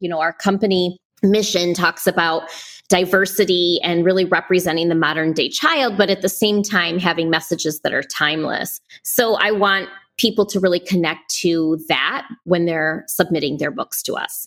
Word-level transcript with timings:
You 0.00 0.10
know, 0.10 0.20
our 0.20 0.34
company 0.34 0.98
mission 1.22 1.72
talks 1.72 2.06
about 2.06 2.42
diversity 2.90 3.80
and 3.82 4.04
really 4.04 4.26
representing 4.26 4.90
the 4.90 4.94
modern 4.94 5.32
day 5.32 5.48
child, 5.48 5.96
but 5.96 6.10
at 6.10 6.20
the 6.20 6.28
same 6.28 6.62
time, 6.62 6.98
having 6.98 7.30
messages 7.30 7.80
that 7.80 7.94
are 7.94 8.02
timeless. 8.02 8.78
So 9.04 9.36
I 9.36 9.52
want 9.52 9.88
people 10.18 10.44
to 10.46 10.60
really 10.60 10.80
connect 10.80 11.34
to 11.36 11.78
that 11.88 12.28
when 12.44 12.66
they're 12.66 13.04
submitting 13.08 13.56
their 13.56 13.70
books 13.70 14.02
to 14.02 14.12
us. 14.12 14.44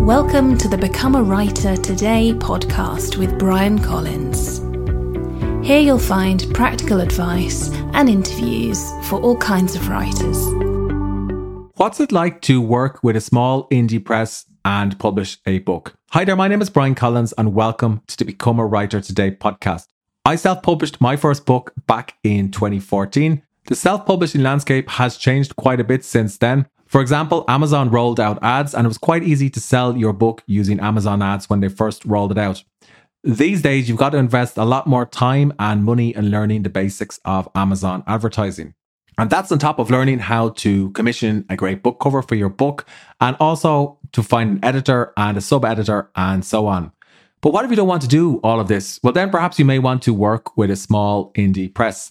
Welcome 0.00 0.58
to 0.58 0.66
the 0.66 0.78
Become 0.78 1.14
a 1.14 1.22
Writer 1.22 1.76
Today 1.76 2.32
podcast 2.32 3.16
with 3.16 3.38
Bryan 3.38 3.78
Collins. 3.78 4.58
Here 5.64 5.78
you'll 5.78 6.00
find 6.00 6.52
practical 6.52 7.00
advice 7.00 7.70
and 7.92 8.08
interviews 8.08 8.84
for 9.04 9.20
all 9.20 9.36
kinds 9.36 9.76
of 9.76 9.88
writers. 9.88 10.73
What's 11.76 11.98
it 11.98 12.12
like 12.12 12.40
to 12.42 12.60
work 12.60 13.02
with 13.02 13.16
a 13.16 13.20
small 13.20 13.68
indie 13.68 14.02
press 14.02 14.46
and 14.64 14.96
publish 14.96 15.38
a 15.44 15.58
book? 15.58 15.96
Hi 16.12 16.24
there, 16.24 16.36
my 16.36 16.46
name 16.46 16.62
is 16.62 16.70
Bryan 16.70 16.94
Collins, 16.94 17.32
and 17.36 17.52
welcome 17.52 18.00
to 18.06 18.16
the 18.16 18.24
Become 18.24 18.60
a 18.60 18.64
Writer 18.64 19.00
Today 19.00 19.32
podcast. 19.32 19.88
I 20.24 20.36
self 20.36 20.62
published 20.62 21.00
my 21.00 21.16
first 21.16 21.44
book 21.46 21.72
back 21.88 22.14
in 22.22 22.52
2014. 22.52 23.42
The 23.66 23.74
self 23.74 24.06
publishing 24.06 24.44
landscape 24.44 24.88
has 24.88 25.16
changed 25.16 25.56
quite 25.56 25.80
a 25.80 25.84
bit 25.84 26.04
since 26.04 26.38
then. 26.38 26.66
For 26.86 27.00
example, 27.00 27.44
Amazon 27.48 27.90
rolled 27.90 28.20
out 28.20 28.38
ads, 28.40 28.72
and 28.72 28.84
it 28.84 28.88
was 28.88 28.96
quite 28.96 29.24
easy 29.24 29.50
to 29.50 29.58
sell 29.58 29.96
your 29.96 30.12
book 30.12 30.44
using 30.46 30.78
Amazon 30.78 31.22
ads 31.22 31.50
when 31.50 31.58
they 31.58 31.68
first 31.68 32.04
rolled 32.04 32.30
it 32.30 32.38
out. 32.38 32.62
These 33.24 33.62
days, 33.62 33.88
you've 33.88 33.98
got 33.98 34.10
to 34.10 34.18
invest 34.18 34.56
a 34.58 34.64
lot 34.64 34.86
more 34.86 35.06
time 35.06 35.52
and 35.58 35.82
money 35.82 36.14
in 36.14 36.30
learning 36.30 36.62
the 36.62 36.70
basics 36.70 37.18
of 37.24 37.48
Amazon 37.56 38.04
advertising. 38.06 38.74
And 39.16 39.30
that's 39.30 39.52
on 39.52 39.58
top 39.58 39.78
of 39.78 39.90
learning 39.90 40.18
how 40.18 40.50
to 40.50 40.90
commission 40.90 41.44
a 41.48 41.56
great 41.56 41.82
book 41.82 42.00
cover 42.00 42.22
for 42.22 42.34
your 42.34 42.48
book 42.48 42.86
and 43.20 43.36
also 43.38 43.98
to 44.12 44.22
find 44.22 44.50
an 44.50 44.64
editor 44.64 45.12
and 45.16 45.36
a 45.36 45.40
sub 45.40 45.64
editor 45.64 46.10
and 46.16 46.44
so 46.44 46.66
on. 46.66 46.92
But 47.40 47.52
what 47.52 47.64
if 47.64 47.70
you 47.70 47.76
don't 47.76 47.88
want 47.88 48.02
to 48.02 48.08
do 48.08 48.38
all 48.42 48.58
of 48.58 48.68
this? 48.68 48.98
Well, 49.02 49.12
then 49.12 49.30
perhaps 49.30 49.58
you 49.58 49.64
may 49.64 49.78
want 49.78 50.02
to 50.04 50.14
work 50.14 50.56
with 50.56 50.70
a 50.70 50.76
small 50.76 51.32
indie 51.34 51.72
press. 51.72 52.10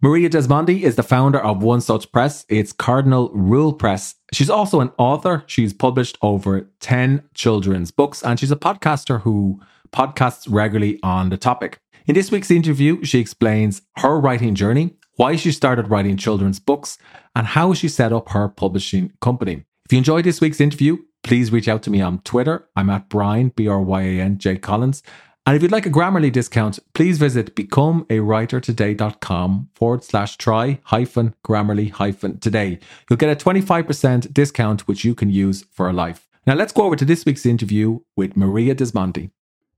Maria 0.00 0.28
Dismondy 0.28 0.82
is 0.82 0.96
the 0.96 1.02
founder 1.04 1.38
of 1.38 1.62
one 1.62 1.80
such 1.80 2.10
press. 2.10 2.44
It's 2.48 2.72
Cardinal 2.72 3.30
Rule 3.34 3.72
Press. 3.72 4.16
She's 4.32 4.50
also 4.50 4.80
an 4.80 4.90
author. 4.98 5.44
She's 5.46 5.72
published 5.72 6.18
over 6.22 6.68
10 6.80 7.22
children's 7.34 7.92
books 7.92 8.20
and 8.20 8.40
she's 8.40 8.50
a 8.50 8.56
podcaster 8.56 9.20
who 9.20 9.60
podcasts 9.92 10.48
regularly 10.50 10.98
on 11.04 11.28
the 11.28 11.36
topic. 11.36 11.78
In 12.06 12.16
this 12.16 12.32
week's 12.32 12.50
interview, 12.50 13.04
she 13.04 13.20
explains 13.20 13.82
her 13.98 14.18
writing 14.18 14.56
journey, 14.56 14.96
why 15.22 15.36
she 15.36 15.52
started 15.52 15.88
writing 15.88 16.16
children's 16.16 16.58
books, 16.58 16.98
and 17.36 17.46
how 17.46 17.72
she 17.72 17.86
set 17.86 18.12
up 18.12 18.30
her 18.30 18.48
publishing 18.48 19.12
company. 19.20 19.62
If 19.84 19.92
you 19.92 19.98
enjoyed 19.98 20.24
this 20.24 20.40
week's 20.40 20.60
interview, 20.60 20.96
please 21.22 21.52
reach 21.52 21.68
out 21.68 21.84
to 21.84 21.90
me 21.90 22.00
on 22.00 22.22
Twitter. 22.22 22.66
I'm 22.74 22.90
at 22.90 23.08
Bryan, 23.08 23.52
B 23.54 23.68
R 23.68 23.80
Y 23.80 24.02
A 24.02 24.20
N 24.20 24.38
J 24.38 24.56
Collins. 24.56 25.04
And 25.46 25.54
if 25.54 25.62
you'd 25.62 25.70
like 25.70 25.86
a 25.86 25.90
Grammarly 25.90 26.32
discount, 26.32 26.80
please 26.92 27.18
visit 27.18 27.54
becomeawritertoday.com 27.54 29.68
forward 29.76 30.02
slash 30.02 30.36
try 30.38 30.80
hyphen 30.84 31.36
Grammarly 31.46 31.92
hyphen 31.92 32.40
today. 32.40 32.80
You'll 33.08 33.16
get 33.16 33.30
a 33.30 33.36
25% 33.36 34.34
discount, 34.34 34.88
which 34.88 35.04
you 35.04 35.14
can 35.14 35.30
use 35.30 35.64
for 35.70 35.88
a 35.88 35.92
life. 35.92 36.26
Now 36.48 36.54
let's 36.54 36.72
go 36.72 36.82
over 36.82 36.96
to 36.96 37.04
this 37.04 37.24
week's 37.24 37.46
interview 37.46 38.00
with 38.16 38.36
Maria 38.36 38.74
Dismondy. 38.74 39.30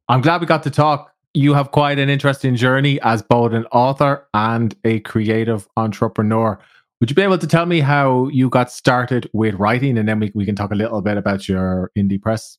I'm 0.09 0.23
glad 0.23 0.41
we 0.41 0.47
got 0.47 0.63
to 0.63 0.71
talk. 0.71 1.14
You 1.37 1.53
have 1.55 1.73
quite 1.73 1.99
an 1.99 2.09
interesting 2.09 2.55
journey 2.55 3.01
as 3.03 3.21
both 3.21 3.53
an 3.53 3.67
author 3.67 4.27
and 4.35 4.75
a 4.85 5.01
creative 5.01 5.67
entrepreneur. 5.77 6.59
Would 7.01 7.11
you 7.11 7.17
be 7.17 7.23
able 7.23 7.39
to 7.39 7.47
tell 7.47 7.67
me 7.67 7.81
how 7.81 8.29
you 8.29 8.49
got 8.49 8.71
started 8.71 9.29
with 9.33 9.57
writing? 9.57 9.99
And 9.99 10.09
then 10.09 10.21
we, 10.21 10.31
we 10.33 10.47
can 10.47 10.55
talk 10.55 10.71
a 10.71 10.77
little 10.77 11.03
bit 11.03 11.17
about 11.17 11.49
your 11.49 11.91
indie 11.99 12.23
press. 12.23 12.57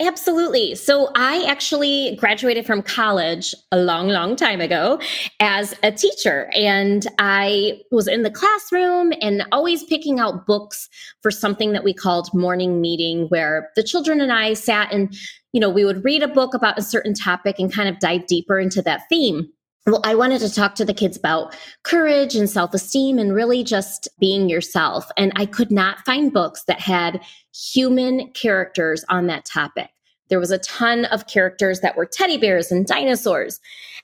Absolutely. 0.00 0.74
So 0.76 1.10
I 1.14 1.44
actually 1.44 2.16
graduated 2.18 2.64
from 2.64 2.80
college 2.80 3.54
a 3.70 3.76
long, 3.76 4.08
long 4.08 4.34
time 4.34 4.62
ago 4.62 4.98
as 5.40 5.74
a 5.82 5.92
teacher. 5.92 6.50
And 6.54 7.06
I 7.18 7.82
was 7.90 8.08
in 8.08 8.22
the 8.22 8.30
classroom 8.30 9.12
and 9.20 9.44
always 9.52 9.84
picking 9.84 10.18
out 10.18 10.46
books 10.46 10.88
for 11.22 11.30
something 11.30 11.72
that 11.72 11.84
we 11.84 11.92
called 11.92 12.32
morning 12.32 12.80
meeting, 12.80 13.26
where 13.28 13.68
the 13.76 13.82
children 13.82 14.22
and 14.22 14.32
I 14.32 14.54
sat 14.54 14.90
and, 14.90 15.14
you 15.52 15.60
know, 15.60 15.68
we 15.68 15.84
would 15.84 16.02
read 16.02 16.22
a 16.22 16.28
book 16.28 16.54
about 16.54 16.78
a 16.78 16.82
certain 16.82 17.12
topic 17.12 17.56
and 17.58 17.70
kind 17.70 17.88
of 17.88 17.98
dive 17.98 18.26
deeper 18.26 18.58
into 18.58 18.80
that 18.80 19.02
theme. 19.10 19.50
Well, 19.90 20.00
I 20.04 20.14
wanted 20.14 20.40
to 20.42 20.54
talk 20.54 20.76
to 20.76 20.84
the 20.84 20.94
kids 20.94 21.16
about 21.16 21.56
courage 21.82 22.36
and 22.36 22.48
self 22.48 22.72
esteem 22.74 23.18
and 23.18 23.34
really 23.34 23.64
just 23.64 24.08
being 24.20 24.48
yourself. 24.48 25.10
And 25.16 25.32
I 25.34 25.46
could 25.46 25.72
not 25.72 26.04
find 26.06 26.32
books 26.32 26.62
that 26.64 26.78
had 26.78 27.20
human 27.52 28.30
characters 28.30 29.04
on 29.08 29.26
that 29.26 29.44
topic. 29.44 29.90
There 30.28 30.38
was 30.38 30.52
a 30.52 30.58
ton 30.58 31.06
of 31.06 31.26
characters 31.26 31.80
that 31.80 31.96
were 31.96 32.06
teddy 32.06 32.36
bears 32.36 32.70
and 32.70 32.86
dinosaurs. 32.86 33.58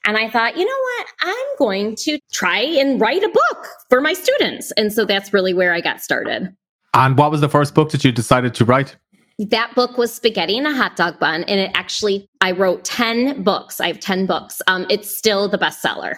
And 0.05 0.17
I 0.17 0.29
thought, 0.29 0.57
you 0.57 0.65
know 0.65 0.81
what? 0.97 1.07
I'm 1.21 1.57
going 1.57 1.95
to 1.99 2.19
try 2.33 2.59
and 2.59 2.99
write 2.99 3.23
a 3.23 3.29
book 3.29 3.67
for 3.89 4.01
my 4.01 4.11
students. 4.11 4.73
And 4.75 4.91
so 4.91 5.05
that's 5.05 5.31
really 5.31 5.53
where 5.53 5.73
I 5.73 5.79
got 5.79 6.01
started. 6.01 6.53
And 6.93 7.17
what 7.17 7.31
was 7.31 7.39
the 7.39 7.47
first 7.47 7.73
book 7.73 7.91
that 7.91 8.03
you 8.03 8.11
decided 8.11 8.53
to 8.55 8.65
write? 8.65 8.97
That 9.39 9.75
book 9.75 9.97
was 9.97 10.13
spaghetti 10.13 10.57
and 10.57 10.67
a 10.67 10.73
hot 10.73 10.95
dog 10.95 11.19
bun 11.19 11.43
and 11.43 11.59
it 11.59 11.71
actually 11.75 12.27
i 12.41 12.51
wrote 12.51 12.83
10 12.83 13.43
books. 13.43 13.79
I 13.79 13.87
have 13.87 13.99
10 13.99 14.25
books. 14.25 14.61
Um, 14.67 14.85
it's 14.89 15.15
still 15.15 15.47
the 15.47 15.57
bestseller. 15.57 16.15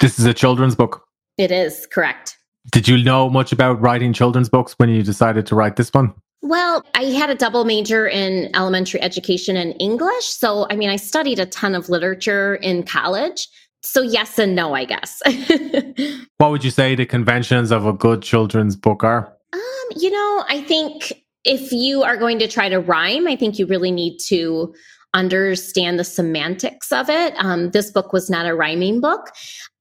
This 0.00 0.18
is 0.18 0.24
a 0.24 0.34
children's 0.34 0.74
book? 0.74 1.04
It 1.38 1.50
is 1.50 1.86
correct. 1.86 2.36
Did 2.72 2.88
you 2.88 3.02
know 3.02 3.28
much 3.28 3.52
about 3.52 3.80
writing 3.80 4.12
children's 4.12 4.48
books 4.48 4.74
when 4.78 4.88
you 4.88 5.02
decided 5.02 5.46
to 5.46 5.54
write 5.54 5.76
this 5.76 5.92
one? 5.92 6.14
Well 6.42 6.82
i 6.94 7.04
had 7.04 7.30
a 7.30 7.34
double 7.34 7.64
major 7.64 8.06
in 8.06 8.50
elementary 8.54 9.00
education 9.00 9.56
and 9.56 9.74
english 9.80 10.26
so 10.26 10.66
i 10.70 10.76
mean 10.76 10.90
i 10.90 10.96
studied 10.96 11.38
a 11.38 11.46
ton 11.46 11.74
of 11.74 11.88
literature 11.88 12.56
in 12.56 12.82
college. 12.84 13.48
So 13.82 14.00
yes 14.00 14.38
and 14.38 14.54
no 14.54 14.74
i 14.74 14.84
guess. 14.84 15.22
What 16.38 16.50
would 16.50 16.64
you 16.64 16.70
say 16.70 16.94
the 16.94 17.06
conventions 17.06 17.70
of 17.70 17.86
a 17.86 17.92
good 17.92 18.22
children's 18.22 18.76
book 18.76 19.04
are? 19.04 19.32
Um, 19.52 19.86
you 19.96 20.10
know 20.10 20.44
i 20.48 20.62
think 20.62 21.12
if 21.44 21.72
you 21.72 22.02
are 22.02 22.16
going 22.16 22.38
to 22.38 22.48
try 22.48 22.68
to 22.68 22.80
rhyme, 22.80 23.26
I 23.26 23.36
think 23.36 23.58
you 23.58 23.66
really 23.66 23.90
need 23.90 24.18
to 24.26 24.74
understand 25.12 25.98
the 25.98 26.04
semantics 26.04 26.90
of 26.90 27.08
it. 27.08 27.34
Um, 27.38 27.70
this 27.70 27.90
book 27.90 28.12
was 28.12 28.28
not 28.28 28.46
a 28.46 28.54
rhyming 28.54 29.00
book. 29.00 29.30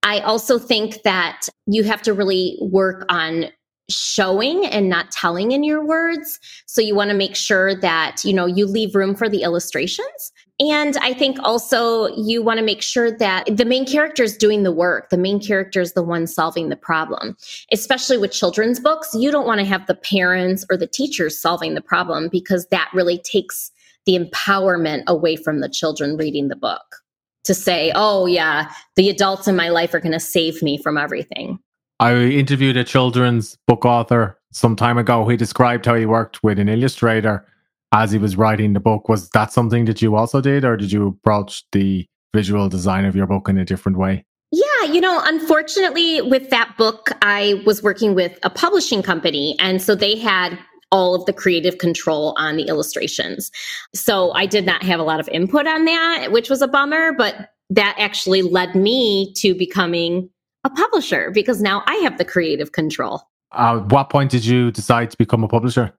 I 0.03 0.19
also 0.19 0.59
think 0.59 1.01
that 1.03 1.47
you 1.65 1.83
have 1.83 2.01
to 2.03 2.13
really 2.13 2.57
work 2.61 3.05
on 3.09 3.45
showing 3.89 4.65
and 4.65 4.89
not 4.89 5.11
telling 5.11 5.51
in 5.51 5.63
your 5.63 5.85
words. 5.85 6.39
So 6.67 6.81
you 6.81 6.95
want 6.95 7.09
to 7.09 7.17
make 7.17 7.35
sure 7.35 7.75
that, 7.75 8.23
you 8.23 8.33
know, 8.33 8.45
you 8.45 8.65
leave 8.65 8.95
room 8.95 9.15
for 9.15 9.27
the 9.27 9.43
illustrations. 9.43 10.31
And 10.59 10.97
I 10.97 11.13
think 11.13 11.37
also 11.41 12.07
you 12.15 12.43
want 12.43 12.59
to 12.59 12.65
make 12.65 12.81
sure 12.81 13.11
that 13.17 13.45
the 13.57 13.65
main 13.65 13.85
character 13.85 14.23
is 14.23 14.37
doing 14.37 14.63
the 14.63 14.71
work. 14.71 15.09
The 15.09 15.17
main 15.17 15.39
character 15.39 15.81
is 15.81 15.93
the 15.93 16.03
one 16.03 16.27
solving 16.27 16.69
the 16.69 16.75
problem. 16.75 17.35
Especially 17.71 18.17
with 18.17 18.31
children's 18.31 18.79
books, 18.79 19.09
you 19.15 19.31
don't 19.31 19.47
want 19.47 19.59
to 19.59 19.65
have 19.65 19.87
the 19.87 19.95
parents 19.95 20.63
or 20.69 20.77
the 20.77 20.87
teachers 20.87 21.37
solving 21.37 21.73
the 21.73 21.81
problem 21.81 22.29
because 22.31 22.67
that 22.67 22.89
really 22.93 23.17
takes 23.17 23.71
the 24.05 24.17
empowerment 24.17 25.03
away 25.07 25.35
from 25.35 25.59
the 25.59 25.69
children 25.69 26.17
reading 26.17 26.49
the 26.49 26.55
book 26.55 26.97
to 27.45 27.53
say, 27.53 27.91
oh, 27.95 28.25
yeah, 28.25 28.71
the 28.95 29.09
adults 29.09 29.47
in 29.47 29.55
my 29.55 29.69
life 29.69 29.93
are 29.93 29.99
going 29.99 30.11
to 30.11 30.19
save 30.19 30.61
me 30.61 30.77
from 30.77 30.97
everything. 30.97 31.59
I 31.99 32.15
interviewed 32.15 32.77
a 32.77 32.83
children's 32.83 33.57
book 33.67 33.85
author 33.85 34.39
some 34.51 34.75
time 34.75 34.97
ago. 34.97 35.27
He 35.27 35.37
described 35.37 35.85
how 35.85 35.95
he 35.95 36.05
worked 36.05 36.43
with 36.43 36.59
an 36.59 36.69
illustrator 36.69 37.45
as 37.93 38.11
he 38.11 38.17
was 38.17 38.35
writing 38.35 38.73
the 38.73 38.79
book. 38.79 39.07
Was 39.07 39.29
that 39.29 39.53
something 39.53 39.85
that 39.85 40.01
you 40.01 40.15
also 40.15 40.41
did, 40.41 40.65
or 40.65 40.75
did 40.75 40.91
you 40.91 41.07
approach 41.07 41.63
the 41.71 42.05
visual 42.33 42.67
design 42.67 43.05
of 43.05 43.15
your 43.15 43.27
book 43.27 43.47
in 43.47 43.57
a 43.57 43.63
different 43.63 43.97
way? 43.97 44.25
Yeah, 44.51 44.91
you 44.91 44.99
know, 44.99 45.21
unfortunately, 45.23 46.21
with 46.21 46.49
that 46.49 46.75
book, 46.77 47.11
I 47.21 47.61
was 47.65 47.81
working 47.81 48.13
with 48.15 48.37
a 48.43 48.49
publishing 48.49 49.01
company. 49.01 49.55
And 49.59 49.81
so 49.81 49.95
they 49.95 50.17
had 50.17 50.57
all 50.91 51.15
of 51.15 51.25
the 51.25 51.33
creative 51.33 51.79
control 51.79 52.35
on 52.37 52.55
the 52.55 52.63
illustrations. 52.63 53.51
So 53.95 54.31
I 54.33 54.45
did 54.45 54.65
not 54.65 54.83
have 54.83 54.99
a 54.99 55.03
lot 55.03 55.19
of 55.19 55.27
input 55.29 55.65
on 55.65 55.85
that, 55.85 56.31
which 56.31 56.51
was 56.51 56.61
a 56.61 56.67
bummer, 56.67 57.13
but 57.13 57.49
that 57.71 57.95
actually 57.97 58.43
led 58.43 58.75
me 58.75 59.33
to 59.37 59.55
becoming 59.55 60.29
a 60.63 60.69
publisher 60.69 61.31
because 61.31 61.61
now 61.61 61.83
I 61.87 61.95
have 61.97 62.19
the 62.19 62.25
creative 62.25 62.73
control. 62.73 63.23
Uh, 63.51 63.79
what 63.79 64.09
point 64.09 64.29
did 64.29 64.45
you 64.45 64.71
decide 64.71 65.09
to 65.11 65.17
become 65.17 65.43
a 65.43 65.47
publisher? 65.47 65.93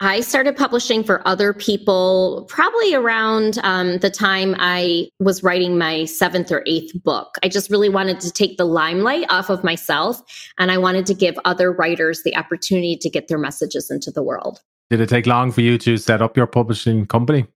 I 0.00 0.20
started 0.20 0.56
publishing 0.56 1.02
for 1.02 1.26
other 1.26 1.54
people 1.54 2.44
probably 2.48 2.94
around 2.94 3.58
um, 3.62 3.98
the 3.98 4.10
time 4.10 4.54
I 4.58 5.08
was 5.20 5.42
writing 5.42 5.78
my 5.78 6.04
seventh 6.04 6.52
or 6.52 6.62
eighth 6.66 6.92
book. 7.02 7.36
I 7.42 7.48
just 7.48 7.70
really 7.70 7.88
wanted 7.88 8.20
to 8.20 8.30
take 8.30 8.58
the 8.58 8.66
limelight 8.66 9.24
off 9.30 9.48
of 9.48 9.64
myself 9.64 10.20
and 10.58 10.70
I 10.70 10.76
wanted 10.76 11.06
to 11.06 11.14
give 11.14 11.38
other 11.46 11.72
writers 11.72 12.22
the 12.24 12.36
opportunity 12.36 12.98
to 12.98 13.08
get 13.08 13.28
their 13.28 13.38
messages 13.38 13.90
into 13.90 14.10
the 14.10 14.22
world. 14.22 14.60
Did 14.90 15.00
it 15.00 15.08
take 15.08 15.26
long 15.26 15.50
for 15.50 15.62
you 15.62 15.78
to 15.78 15.96
set 15.96 16.20
up 16.20 16.36
your 16.36 16.46
publishing 16.46 17.06
company? 17.06 17.46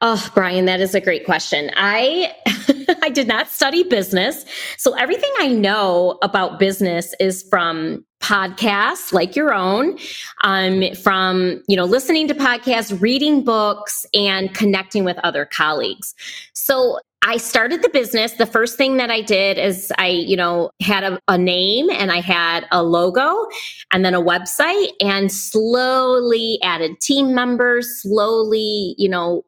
Oh, 0.00 0.30
Bryan, 0.34 0.64
that 0.64 0.80
is 0.80 0.94
a 0.94 1.00
great 1.00 1.24
question. 1.26 1.70
I 1.76 2.34
I 3.02 3.10
did 3.10 3.28
not 3.28 3.48
study 3.48 3.82
business. 3.82 4.44
So 4.78 4.94
everything 4.94 5.30
I 5.38 5.48
know 5.48 6.18
about 6.22 6.58
business 6.58 7.14
is 7.20 7.42
from 7.48 8.04
podcasts 8.22 9.12
like 9.12 9.36
your 9.36 9.52
own, 9.52 9.98
um, 10.44 10.82
from, 11.02 11.62
you 11.68 11.76
know, 11.76 11.84
listening 11.84 12.28
to 12.28 12.34
podcasts, 12.34 12.98
reading 13.00 13.44
books 13.44 14.06
and 14.14 14.54
connecting 14.54 15.04
with 15.04 15.18
other 15.18 15.44
colleagues. 15.44 16.14
So 16.54 16.98
I 17.24 17.36
started 17.36 17.82
the 17.82 17.88
business. 17.88 18.32
The 18.32 18.46
first 18.46 18.76
thing 18.76 18.96
that 18.96 19.10
I 19.10 19.20
did 19.20 19.56
is 19.56 19.92
I, 19.96 20.08
you 20.08 20.36
know, 20.36 20.70
had 20.80 21.04
a, 21.04 21.20
a, 21.28 21.38
name 21.38 21.88
and 21.90 22.10
I 22.10 22.20
had 22.20 22.66
a 22.72 22.82
logo 22.82 23.46
and 23.92 24.04
then 24.04 24.14
a 24.14 24.20
website 24.20 24.88
and 25.00 25.30
slowly 25.30 26.58
added 26.62 27.00
team 27.00 27.32
members, 27.32 28.02
slowly, 28.02 28.96
you 28.98 29.08
know, 29.08 29.44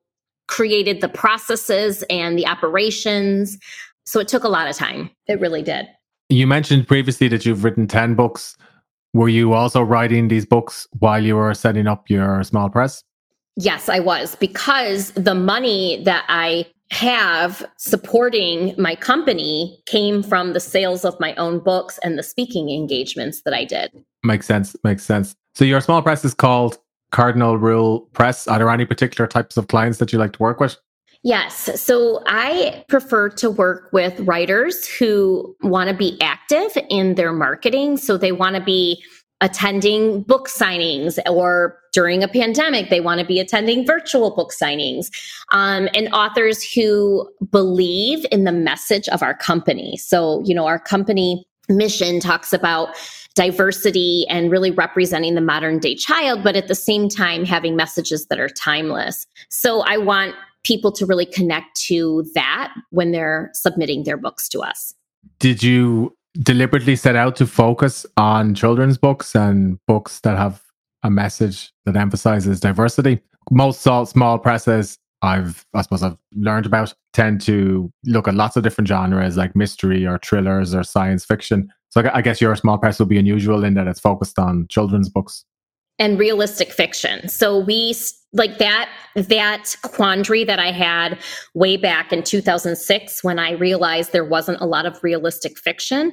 created 0.47 1.01
the 1.01 1.09
processes 1.09 2.05
and 2.09 2.39
the 2.39 2.47
operations. 2.47 3.59
So 4.05 4.21
it 4.21 4.29
took 4.29 4.45
a 4.45 4.49
lot 4.49 4.69
of 4.69 4.77
time. 4.77 5.11
It 5.27 5.41
really 5.41 5.63
did. 5.63 5.87
You 6.29 6.47
mentioned 6.47 6.89
previously 6.89 7.29
that 7.29 7.45
you've 7.45 7.65
written 7.65 7.87
10 7.87 8.15
books. 8.15 8.57
Were 9.13 9.29
you 9.29 9.53
also 9.53 9.83
writing 9.83 10.29
these 10.29 10.47
books 10.47 10.89
while 10.99 11.23
you 11.23 11.37
were 11.37 11.55
setting 11.55 11.87
up 11.87 12.09
your 12.11 12.43
small 12.43 12.69
press? 12.69 13.05
Yes, 13.57 13.89
I 13.89 14.01
was 14.01 14.35
because 14.37 15.13
the 15.13 15.35
money 15.35 16.03
that 16.05 16.25
I 16.29 16.67
have 16.91 17.65
supporting 17.77 18.75
my 18.77 18.95
company 18.95 19.81
came 19.87 20.23
from 20.23 20.53
the 20.53 20.61
sales 20.61 21.05
of 21.05 21.19
my 21.21 21.35
own 21.37 21.59
books 21.61 21.99
and 22.03 22.19
the 22.19 22.23
speaking 22.23 22.71
engagements 22.71 23.43
that 23.43 23.55
I 23.55 23.65
did. 23.65 23.93
Makes 24.23 24.47
sense. 24.47 24.77
Makes 24.85 25.05
sense. 25.05 25.35
So 25.55 25.65
your 25.65 25.81
small 25.81 26.03
press 26.03 26.25
is 26.25 26.35
called 26.35 26.79
Cardinal 27.13 27.59
Rule 27.59 28.01
Press. 28.13 28.49
Are 28.49 28.59
there 28.59 28.71
any 28.71 28.85
particular 28.85 29.29
types 29.29 29.57
of 29.57 29.69
clients 29.69 29.99
that 29.99 30.13
you 30.13 30.19
like 30.19 30.33
to 30.33 30.43
work 30.43 30.59
with? 30.59 30.77
Yes. 31.25 31.81
So 31.81 32.23
I 32.27 32.85
prefer 32.87 33.31
to 33.31 33.51
work 33.51 33.89
with 33.93 34.21
writers 34.21 34.87
who 34.87 35.57
want 35.63 35.89
to 35.89 35.97
be 35.97 36.21
active 36.21 36.77
in 36.91 37.15
their 37.15 37.33
marketing. 37.33 37.97
So 37.97 38.19
they 38.19 38.31
want 38.31 38.57
to 38.57 38.63
be 38.63 39.03
attending 39.41 40.23
book 40.23 40.49
signings 40.49 41.19
or 41.29 41.79
during 41.93 42.23
a 42.23 42.29
pandemic 42.29 42.89
they 42.89 43.01
want 43.01 43.21
to 43.21 43.27
be 43.27 43.41
attending 43.41 43.85
virtual 43.85 44.35
book 44.35 44.53
signings 44.53 45.11
um, 45.51 45.89
and 45.93 46.09
authors 46.15 46.63
who 46.73 47.29
believe 47.51 48.25
in 48.31 48.45
the 48.45 48.53
message 48.53 49.09
of 49.09 49.23
our 49.23 49.35
company 49.35 49.97
so 49.97 50.41
you 50.47 50.55
know 50.55 50.67
our 50.67 50.79
company 50.79 51.45
mission 51.69 52.21
talks 52.21 52.53
about 52.53 52.95
diversity 53.35 54.25
and 54.31 54.53
really 54.53 54.71
representing 54.71 55.35
the 55.35 55.41
modern 55.41 55.81
day 55.81 55.97
child 55.97 56.45
but 56.45 56.55
at 56.55 56.69
the 56.69 56.75
same 56.75 57.09
time 57.09 57.45
having 57.45 57.75
messages 57.75 58.27
that 58.27 58.39
are 58.39 58.49
timeless 58.49 59.27
so 59.51 59.81
i 59.81 59.97
want 59.97 60.35
people 60.65 60.91
to 60.91 61.07
really 61.07 61.27
connect 61.27 61.77
to 61.77 62.25
that 62.35 62.73
when 62.91 63.13
they're 63.13 63.51
submitting 63.55 64.05
their 64.05 64.17
books 64.17 64.49
to 64.49 64.61
us 64.61 64.95
did 65.39 65.63
you 65.63 66.15
deliberately 66.43 66.97
set 66.97 67.17
out 67.17 67.37
to 67.37 67.47
focus 67.47 68.05
on 68.17 68.55
children's 68.55 68.99
books 68.99 69.35
and 69.35 69.79
books 69.87 70.21
that 70.21 70.37
have 70.37 70.63
a 71.03 71.11
message 71.11 71.73
that 71.85 71.97
emphasizes 71.97 72.61
diversity. 72.61 73.21
Most 73.51 73.83
small 73.83 74.39
presses 74.39 74.99
I've, 75.23 75.65
I 75.73 75.83
suppose, 75.83 76.03
I've 76.03 76.19
learned 76.35 76.67
about 76.67 76.93
tend 77.15 77.41
to 77.43 77.91
look 78.05 78.29
at 78.29 78.35
lots 78.35 78.57
of 78.57 78.63
different 78.63 78.89
genres 78.89 79.39
like 79.39 79.57
mystery 79.57 80.07
or 80.07 80.19
thrillers 80.19 80.75
or 80.75 80.83
science 80.83 81.25
fiction. 81.25 81.71
So 81.89 82.11
I 82.13 82.21
guess 82.21 82.41
your 82.41 82.55
small 82.57 82.77
press 82.77 82.99
will 82.99 83.07
be 83.07 83.19
unusual 83.19 83.65
in 83.65 83.75
that 83.75 83.87
it's 83.87 84.01
focused 84.01 84.39
on 84.39 84.67
children's 84.69 85.09
books 85.09 85.45
and 85.99 86.19
realistic 86.19 86.73
fiction. 86.73 87.29
So 87.29 87.59
we 87.59 87.95
like 88.35 88.59
that 88.59 88.91
that 89.15 89.77
quandary 89.83 90.45
that 90.45 90.59
I 90.59 90.73
had 90.73 91.19
way 91.55 91.77
back 91.77 92.13
in 92.13 92.23
2006 92.23 93.25
when 93.25 93.39
I 93.39 93.53
realized 93.53 94.13
there 94.13 94.25
wasn't 94.25 94.61
a 94.61 94.67
lot 94.67 94.87
of 94.87 95.03
realistic 95.03 95.59
fiction. 95.59 96.13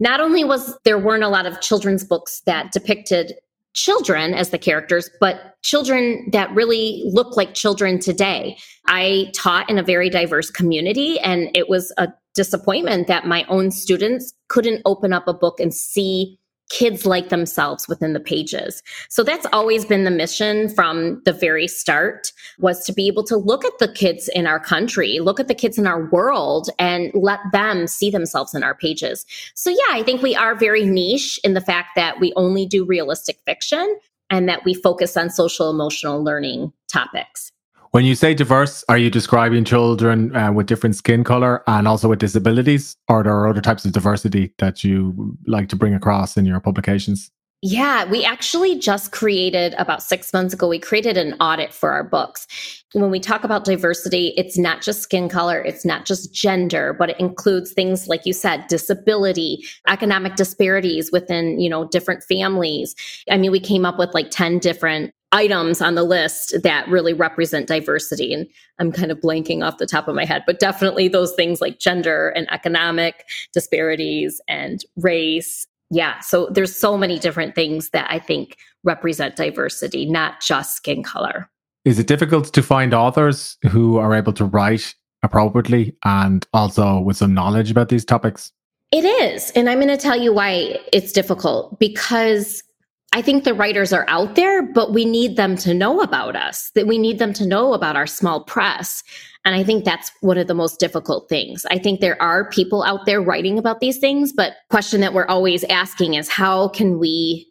Not 0.00 0.20
only 0.20 0.42
was 0.42 0.76
there 0.84 0.98
weren't 0.98 1.22
a 1.22 1.28
lot 1.28 1.46
of 1.46 1.60
children's 1.60 2.02
books 2.02 2.40
that 2.46 2.72
depicted 2.72 3.34
children 3.74 4.34
as 4.34 4.50
the 4.50 4.58
characters, 4.58 5.10
but 5.20 5.56
children 5.62 6.28
that 6.32 6.50
really 6.54 7.02
look 7.06 7.36
like 7.36 7.54
children 7.54 8.00
today. 8.00 8.56
I 8.86 9.30
taught 9.34 9.68
in 9.70 9.78
a 9.78 9.82
very 9.82 10.10
diverse 10.10 10.50
community 10.50 11.20
and 11.20 11.50
it 11.54 11.68
was 11.68 11.92
a 11.98 12.08
disappointment 12.34 13.06
that 13.06 13.26
my 13.26 13.44
own 13.48 13.70
students 13.70 14.32
couldn't 14.48 14.82
open 14.86 15.12
up 15.12 15.28
a 15.28 15.34
book 15.34 15.60
and 15.60 15.74
see 15.74 16.39
kids 16.70 17.04
like 17.04 17.28
themselves 17.28 17.86
within 17.88 18.12
the 18.12 18.20
pages. 18.20 18.82
So 19.08 19.22
that's 19.22 19.46
always 19.52 19.84
been 19.84 20.04
the 20.04 20.10
mission 20.10 20.68
from 20.68 21.20
the 21.24 21.32
very 21.32 21.66
start 21.68 22.32
was 22.58 22.84
to 22.86 22.92
be 22.92 23.06
able 23.08 23.24
to 23.24 23.36
look 23.36 23.64
at 23.64 23.78
the 23.78 23.92
kids 23.92 24.28
in 24.28 24.46
our 24.46 24.60
country, 24.60 25.18
look 25.20 25.40
at 25.40 25.48
the 25.48 25.54
kids 25.54 25.78
in 25.78 25.86
our 25.86 26.08
world 26.10 26.70
and 26.78 27.10
let 27.12 27.40
them 27.52 27.86
see 27.86 28.10
themselves 28.10 28.54
in 28.54 28.62
our 28.62 28.74
pages. 28.74 29.26
So 29.54 29.70
yeah, 29.70 29.90
I 29.90 30.02
think 30.02 30.22
we 30.22 30.34
are 30.34 30.54
very 30.54 30.84
niche 30.86 31.38
in 31.44 31.54
the 31.54 31.60
fact 31.60 31.90
that 31.96 32.20
we 32.20 32.32
only 32.36 32.66
do 32.66 32.84
realistic 32.84 33.38
fiction 33.44 33.98
and 34.30 34.48
that 34.48 34.64
we 34.64 34.72
focus 34.72 35.16
on 35.16 35.28
social 35.28 35.70
emotional 35.70 36.22
learning 36.22 36.72
topics. 36.88 37.50
When 37.92 38.04
you 38.04 38.14
say 38.14 38.34
diverse, 38.34 38.84
are 38.88 38.96
you 38.96 39.10
describing 39.10 39.64
children 39.64 40.34
uh, 40.36 40.52
with 40.52 40.66
different 40.66 40.94
skin 40.94 41.24
color 41.24 41.64
and 41.66 41.88
also 41.88 42.08
with 42.08 42.20
disabilities, 42.20 42.96
or 43.08 43.24
there 43.24 43.32
are 43.32 43.42
there 43.42 43.48
other 43.48 43.60
types 43.60 43.84
of 43.84 43.90
diversity 43.90 44.54
that 44.58 44.84
you 44.84 45.36
like 45.48 45.68
to 45.70 45.76
bring 45.76 45.92
across 45.92 46.36
in 46.36 46.46
your 46.46 46.60
publications? 46.60 47.32
Yeah, 47.62 48.04
we 48.04 48.24
actually 48.24 48.78
just 48.78 49.10
created 49.10 49.74
about 49.76 50.04
six 50.04 50.32
months 50.32 50.54
ago, 50.54 50.68
we 50.68 50.78
created 50.78 51.18
an 51.18 51.34
audit 51.40 51.74
for 51.74 51.90
our 51.90 52.04
books. 52.04 52.46
When 52.92 53.10
we 53.10 53.18
talk 53.18 53.42
about 53.42 53.64
diversity, 53.64 54.34
it's 54.36 54.56
not 54.56 54.82
just 54.82 55.02
skin 55.02 55.28
color, 55.28 55.60
it's 55.60 55.84
not 55.84 56.06
just 56.06 56.32
gender, 56.32 56.94
but 56.96 57.10
it 57.10 57.20
includes 57.20 57.72
things 57.72 58.06
like 58.06 58.24
you 58.24 58.32
said, 58.32 58.66
disability, 58.68 59.64
economic 59.88 60.36
disparities 60.36 61.10
within, 61.12 61.58
you 61.58 61.68
know, 61.68 61.88
different 61.88 62.22
families. 62.22 62.94
I 63.28 63.36
mean, 63.36 63.50
we 63.50 63.60
came 63.60 63.84
up 63.84 63.98
with 63.98 64.14
like 64.14 64.30
10 64.30 64.60
different 64.60 65.12
items 65.32 65.80
on 65.80 65.94
the 65.94 66.02
list 66.02 66.54
that 66.62 66.88
really 66.88 67.12
represent 67.12 67.66
diversity. 67.66 68.34
And 68.34 68.46
I'm 68.78 68.92
kind 68.92 69.10
of 69.10 69.20
blanking 69.20 69.64
off 69.64 69.78
the 69.78 69.86
top 69.86 70.08
of 70.08 70.14
my 70.14 70.24
head, 70.24 70.42
but 70.46 70.58
definitely 70.58 71.08
those 71.08 71.32
things 71.34 71.60
like 71.60 71.78
gender 71.78 72.30
and 72.30 72.50
economic 72.50 73.26
disparities 73.52 74.40
and 74.48 74.84
race. 74.96 75.66
Yeah. 75.90 76.20
So 76.20 76.46
there's 76.46 76.74
so 76.74 76.96
many 76.96 77.18
different 77.18 77.54
things 77.54 77.90
that 77.90 78.06
I 78.10 78.18
think 78.18 78.56
represent 78.84 79.36
diversity, 79.36 80.06
not 80.06 80.40
just 80.40 80.76
skin 80.76 81.02
color. 81.02 81.48
Is 81.84 81.98
it 81.98 82.06
difficult 82.06 82.52
to 82.52 82.62
find 82.62 82.92
authors 82.92 83.56
who 83.68 83.98
are 83.98 84.14
able 84.14 84.32
to 84.34 84.44
write 84.44 84.94
appropriately 85.22 85.96
and 86.04 86.46
also 86.52 87.00
with 87.00 87.16
some 87.16 87.34
knowledge 87.34 87.70
about 87.70 87.88
these 87.88 88.04
topics? 88.04 88.52
It 88.92 89.04
is. 89.04 89.50
And 89.52 89.70
I'm 89.70 89.78
going 89.78 89.88
to 89.88 89.96
tell 89.96 90.20
you 90.20 90.32
why 90.32 90.80
it's 90.92 91.12
difficult 91.12 91.78
because 91.78 92.62
I 93.12 93.22
think 93.22 93.42
the 93.42 93.54
writers 93.54 93.92
are 93.92 94.04
out 94.08 94.36
there, 94.36 94.62
but 94.62 94.92
we 94.92 95.04
need 95.04 95.36
them 95.36 95.56
to 95.58 95.74
know 95.74 96.00
about 96.00 96.36
us, 96.36 96.70
that 96.76 96.86
we 96.86 96.96
need 96.96 97.18
them 97.18 97.32
to 97.34 97.46
know 97.46 97.72
about 97.72 97.96
our 97.96 98.06
small 98.06 98.44
press. 98.44 99.02
And 99.44 99.54
I 99.54 99.64
think 99.64 99.84
that's 99.84 100.12
one 100.20 100.38
of 100.38 100.46
the 100.46 100.54
most 100.54 100.78
difficult 100.78 101.28
things. 101.28 101.66
I 101.70 101.78
think 101.78 102.00
there 102.00 102.20
are 102.22 102.48
people 102.50 102.84
out 102.84 103.06
there 103.06 103.20
writing 103.20 103.58
about 103.58 103.80
these 103.80 103.98
things, 103.98 104.32
but 104.32 104.54
question 104.68 105.00
that 105.00 105.12
we're 105.12 105.26
always 105.26 105.64
asking 105.64 106.14
is 106.14 106.28
how 106.28 106.68
can 106.68 107.00
we 107.00 107.50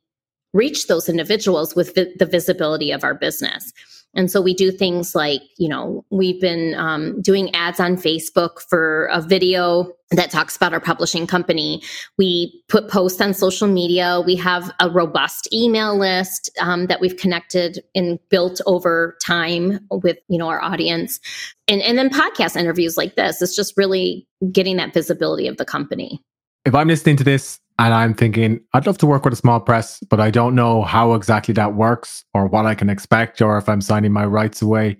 reach 0.54 0.88
those 0.88 1.10
individuals 1.10 1.76
with 1.76 1.94
the, 1.94 2.12
the 2.18 2.26
visibility 2.26 2.92
of 2.92 3.04
our 3.04 3.14
business? 3.14 3.74
And 4.16 4.32
so 4.32 4.42
we 4.42 4.54
do 4.54 4.72
things 4.72 5.14
like, 5.14 5.42
you 5.58 5.70
know, 5.70 6.04
we've 6.10 6.42
been 6.42 6.74
um, 6.76 7.22
doing 7.22 7.54
ads 7.54 7.80
on 7.80 7.96
Facebook 7.96 8.60
for 8.68 9.06
a 9.12 9.22
video 9.22 9.92
that 10.12 10.32
talks 10.32 10.56
about 10.56 10.74
our 10.74 10.80
publishing 10.80 11.28
company. 11.28 11.84
We 12.18 12.64
put 12.68 12.90
posts 12.90 13.22
on 13.22 13.36
social 13.36 13.68
media. 13.68 14.22
We 14.26 14.36
have 14.38 14.72
a 14.80 14.90
robust 14.90 15.48
email 15.54 15.98
list 15.98 16.50
um, 16.60 16.88
that 16.88 17.00
we've 17.00 17.18
connected 17.18 17.84
and 17.94 18.18
built 18.30 18.60
over 18.66 19.16
time 19.24 19.80
with, 19.92 20.18
you 20.28 20.40
know, 20.40 20.48
our 20.48 20.62
audience. 20.62 21.20
And, 21.68 21.82
and 21.84 21.98
then 21.98 22.10
podcast 22.10 22.56
interviews 22.56 22.98
like 22.98 23.16
this. 23.16 23.42
It's 23.42 23.56
just 23.56 23.78
really 23.78 24.28
getting 24.52 24.78
that 24.78 24.94
visibility 24.94 25.48
of 25.48 25.58
the 25.58 25.66
company. 25.66 26.24
If 26.66 26.74
I'm 26.74 26.88
listening 26.88 27.18
to 27.18 27.24
this 27.24 27.60
and 27.80 27.94
I'm 27.94 28.14
thinking, 28.14 28.60
I'd 28.74 28.86
love 28.86 28.98
to 28.98 29.06
work 29.06 29.24
with 29.24 29.32
a 29.32 29.38
small 29.38 29.62
press, 29.62 30.02
but 30.10 30.20
I 30.20 30.32
don't 30.32 30.54
know 30.54 30.82
how 30.82 31.14
exactly 31.14 31.54
that 31.54 31.76
works 31.76 32.26
or 32.34 32.46
what 32.46 32.66
I 32.66 32.76
can 32.76 32.90
expect 32.90 33.42
or 33.42 33.58
if 33.58 33.70
I'm 33.70 33.80
signing 33.80 34.12
my 34.12 34.26
rights 34.26 34.62
away 34.62 34.98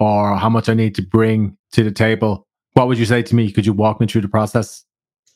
or 0.00 0.36
how 0.36 0.48
much 0.48 0.68
I 0.68 0.74
need 0.74 0.96
to 0.96 1.02
bring 1.02 1.56
to 1.70 1.84
the 1.84 1.92
table. 1.92 2.44
What 2.72 2.88
would 2.88 2.98
you 2.98 3.04
say 3.04 3.22
to 3.22 3.34
me? 3.36 3.52
Could 3.52 3.64
you 3.64 3.72
walk 3.72 4.00
me 4.00 4.08
through 4.08 4.22
the 4.22 4.28
process? 4.28 4.84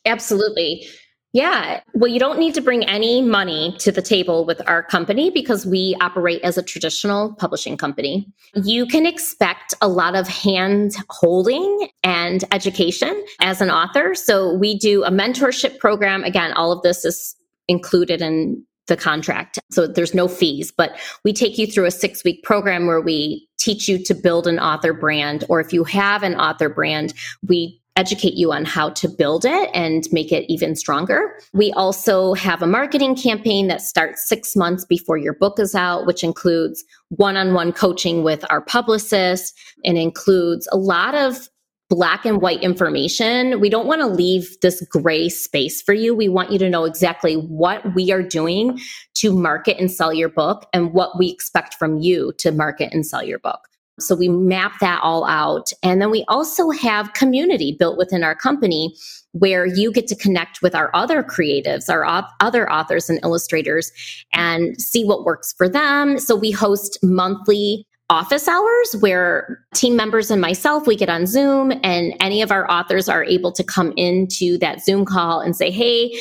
Absolutely. 0.04 0.84
Yeah. 1.32 1.80
Well, 1.94 2.10
you 2.10 2.18
don't 2.18 2.40
need 2.40 2.54
to 2.54 2.60
bring 2.60 2.84
any 2.86 3.22
money 3.22 3.76
to 3.78 3.92
the 3.92 4.02
table 4.02 4.44
with 4.44 4.60
our 4.66 4.82
company 4.82 5.30
because 5.30 5.64
we 5.64 5.96
operate 6.00 6.42
as 6.42 6.58
a 6.58 6.62
traditional 6.62 7.34
publishing 7.34 7.76
company. 7.76 8.26
You 8.54 8.84
can 8.84 9.06
expect 9.06 9.74
a 9.80 9.88
lot 9.88 10.16
of 10.16 10.26
hand 10.26 10.96
holding 11.08 11.88
and 12.02 12.42
education 12.50 13.24
as 13.40 13.60
an 13.60 13.70
author. 13.70 14.14
So 14.16 14.54
we 14.54 14.76
do 14.76 15.04
a 15.04 15.10
mentorship 15.10 15.78
program. 15.78 16.24
Again, 16.24 16.52
all 16.54 16.72
of 16.72 16.82
this 16.82 17.04
is 17.04 17.36
included 17.68 18.20
in 18.20 18.64
the 18.88 18.96
contract. 18.96 19.58
So 19.70 19.86
there's 19.86 20.14
no 20.14 20.26
fees, 20.26 20.72
but 20.76 20.98
we 21.24 21.32
take 21.32 21.56
you 21.56 21.66
through 21.68 21.84
a 21.84 21.92
six 21.92 22.24
week 22.24 22.42
program 22.42 22.86
where 22.86 23.00
we 23.00 23.48
teach 23.58 23.88
you 23.88 24.02
to 24.02 24.14
build 24.14 24.48
an 24.48 24.58
author 24.58 24.92
brand. 24.92 25.44
Or 25.48 25.60
if 25.60 25.72
you 25.72 25.84
have 25.84 26.24
an 26.24 26.34
author 26.34 26.68
brand, 26.68 27.14
we 27.46 27.79
educate 28.00 28.32
you 28.32 28.50
on 28.50 28.64
how 28.64 28.88
to 28.88 29.08
build 29.08 29.44
it 29.44 29.68
and 29.74 30.08
make 30.10 30.32
it 30.32 30.50
even 30.50 30.74
stronger. 30.74 31.38
We 31.52 31.70
also 31.72 32.32
have 32.32 32.62
a 32.62 32.66
marketing 32.66 33.14
campaign 33.14 33.68
that 33.68 33.82
starts 33.82 34.26
six 34.26 34.56
months 34.56 34.86
before 34.86 35.18
your 35.18 35.34
book 35.34 35.60
is 35.60 35.74
out, 35.74 36.06
which 36.06 36.24
includes 36.24 36.82
one 37.10 37.36
on 37.36 37.52
one 37.52 37.72
coaching 37.72 38.22
with 38.22 38.42
our 38.48 38.62
publicist 38.62 39.58
and 39.84 39.98
includes 39.98 40.66
a 40.72 40.78
lot 40.78 41.14
of 41.14 41.50
black 41.90 42.24
and 42.24 42.40
white 42.40 42.62
information. 42.62 43.60
We 43.60 43.68
don't 43.68 43.86
want 43.86 44.00
to 44.00 44.06
leave 44.06 44.56
this 44.62 44.80
gray 44.88 45.28
space 45.28 45.82
for 45.82 45.92
you. 45.92 46.14
We 46.14 46.28
want 46.28 46.52
you 46.52 46.58
to 46.58 46.70
know 46.70 46.84
exactly 46.84 47.34
what 47.34 47.94
we 47.94 48.10
are 48.12 48.22
doing 48.22 48.80
to 49.14 49.36
market 49.36 49.76
and 49.78 49.90
sell 49.90 50.14
your 50.14 50.30
book 50.30 50.66
and 50.72 50.94
what 50.94 51.18
we 51.18 51.28
expect 51.28 51.74
from 51.74 51.98
you 51.98 52.32
to 52.38 52.50
market 52.50 52.94
and 52.94 53.04
sell 53.04 53.22
your 53.22 53.40
book. 53.40 53.69
So 54.02 54.14
we 54.14 54.28
map 54.28 54.72
that 54.80 55.00
all 55.02 55.24
out. 55.26 55.72
And 55.82 56.00
then 56.00 56.10
we 56.10 56.24
also 56.28 56.70
have 56.70 57.12
community 57.12 57.76
built 57.78 57.98
within 57.98 58.24
our 58.24 58.34
company 58.34 58.94
where 59.32 59.64
you 59.64 59.92
get 59.92 60.06
to 60.08 60.16
connect 60.16 60.60
with 60.62 60.74
our 60.74 60.90
other 60.94 61.22
creatives, 61.22 61.88
our 61.88 62.24
other 62.40 62.70
authors 62.70 63.08
and 63.08 63.20
illustrators 63.22 63.92
and 64.32 64.80
see 64.80 65.04
what 65.04 65.24
works 65.24 65.54
for 65.56 65.68
them. 65.68 66.18
So 66.18 66.34
we 66.34 66.50
host 66.50 66.98
monthly 67.02 67.86
office 68.10 68.48
hours 68.48 68.96
where 68.98 69.64
team 69.72 69.94
members 69.94 70.32
and 70.32 70.40
myself 70.40 70.84
we 70.84 70.96
get 70.96 71.08
on 71.08 71.26
zoom 71.26 71.72
and 71.84 72.12
any 72.18 72.42
of 72.42 72.50
our 72.50 72.68
authors 72.68 73.08
are 73.08 73.22
able 73.22 73.52
to 73.52 73.62
come 73.62 73.92
into 73.96 74.58
that 74.58 74.82
zoom 74.82 75.04
call 75.04 75.40
and 75.40 75.54
say 75.54 75.70
hey 75.70 76.12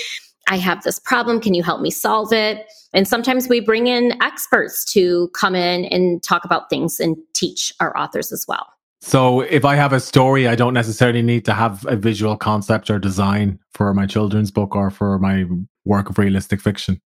i 0.49 0.57
have 0.57 0.83
this 0.83 0.99
problem 0.99 1.39
can 1.39 1.53
you 1.53 1.63
help 1.63 1.81
me 1.81 1.89
solve 1.89 2.33
it 2.33 2.65
and 2.93 3.07
sometimes 3.07 3.47
we 3.47 3.59
bring 3.59 3.87
in 3.87 4.21
experts 4.21 4.83
to 4.93 5.29
come 5.29 5.55
in 5.55 5.85
and 5.85 6.23
talk 6.23 6.43
about 6.43 6.69
things 6.69 6.99
and 6.99 7.15
teach 7.35 7.71
our 7.79 7.95
authors 7.97 8.31
as 8.31 8.45
well. 8.47 8.67
So 9.01 9.41
if 9.41 9.63
I 9.63 9.75
have 9.75 9.93
a 9.93 9.99
story, 9.99 10.47
I 10.47 10.55
don't 10.55 10.73
necessarily 10.73 11.21
need 11.21 11.45
to 11.45 11.53
have 11.53 11.85
a 11.85 11.95
visual 11.95 12.35
concept 12.35 12.89
or 12.89 12.99
design 12.99 13.59
for 13.73 13.93
my 13.93 14.05
children's 14.05 14.51
book 14.51 14.75
or 14.75 14.89
for 14.89 15.19
my 15.19 15.45
work 15.85 16.09
of 16.09 16.17
realistic 16.17 16.59
fiction. 16.59 16.99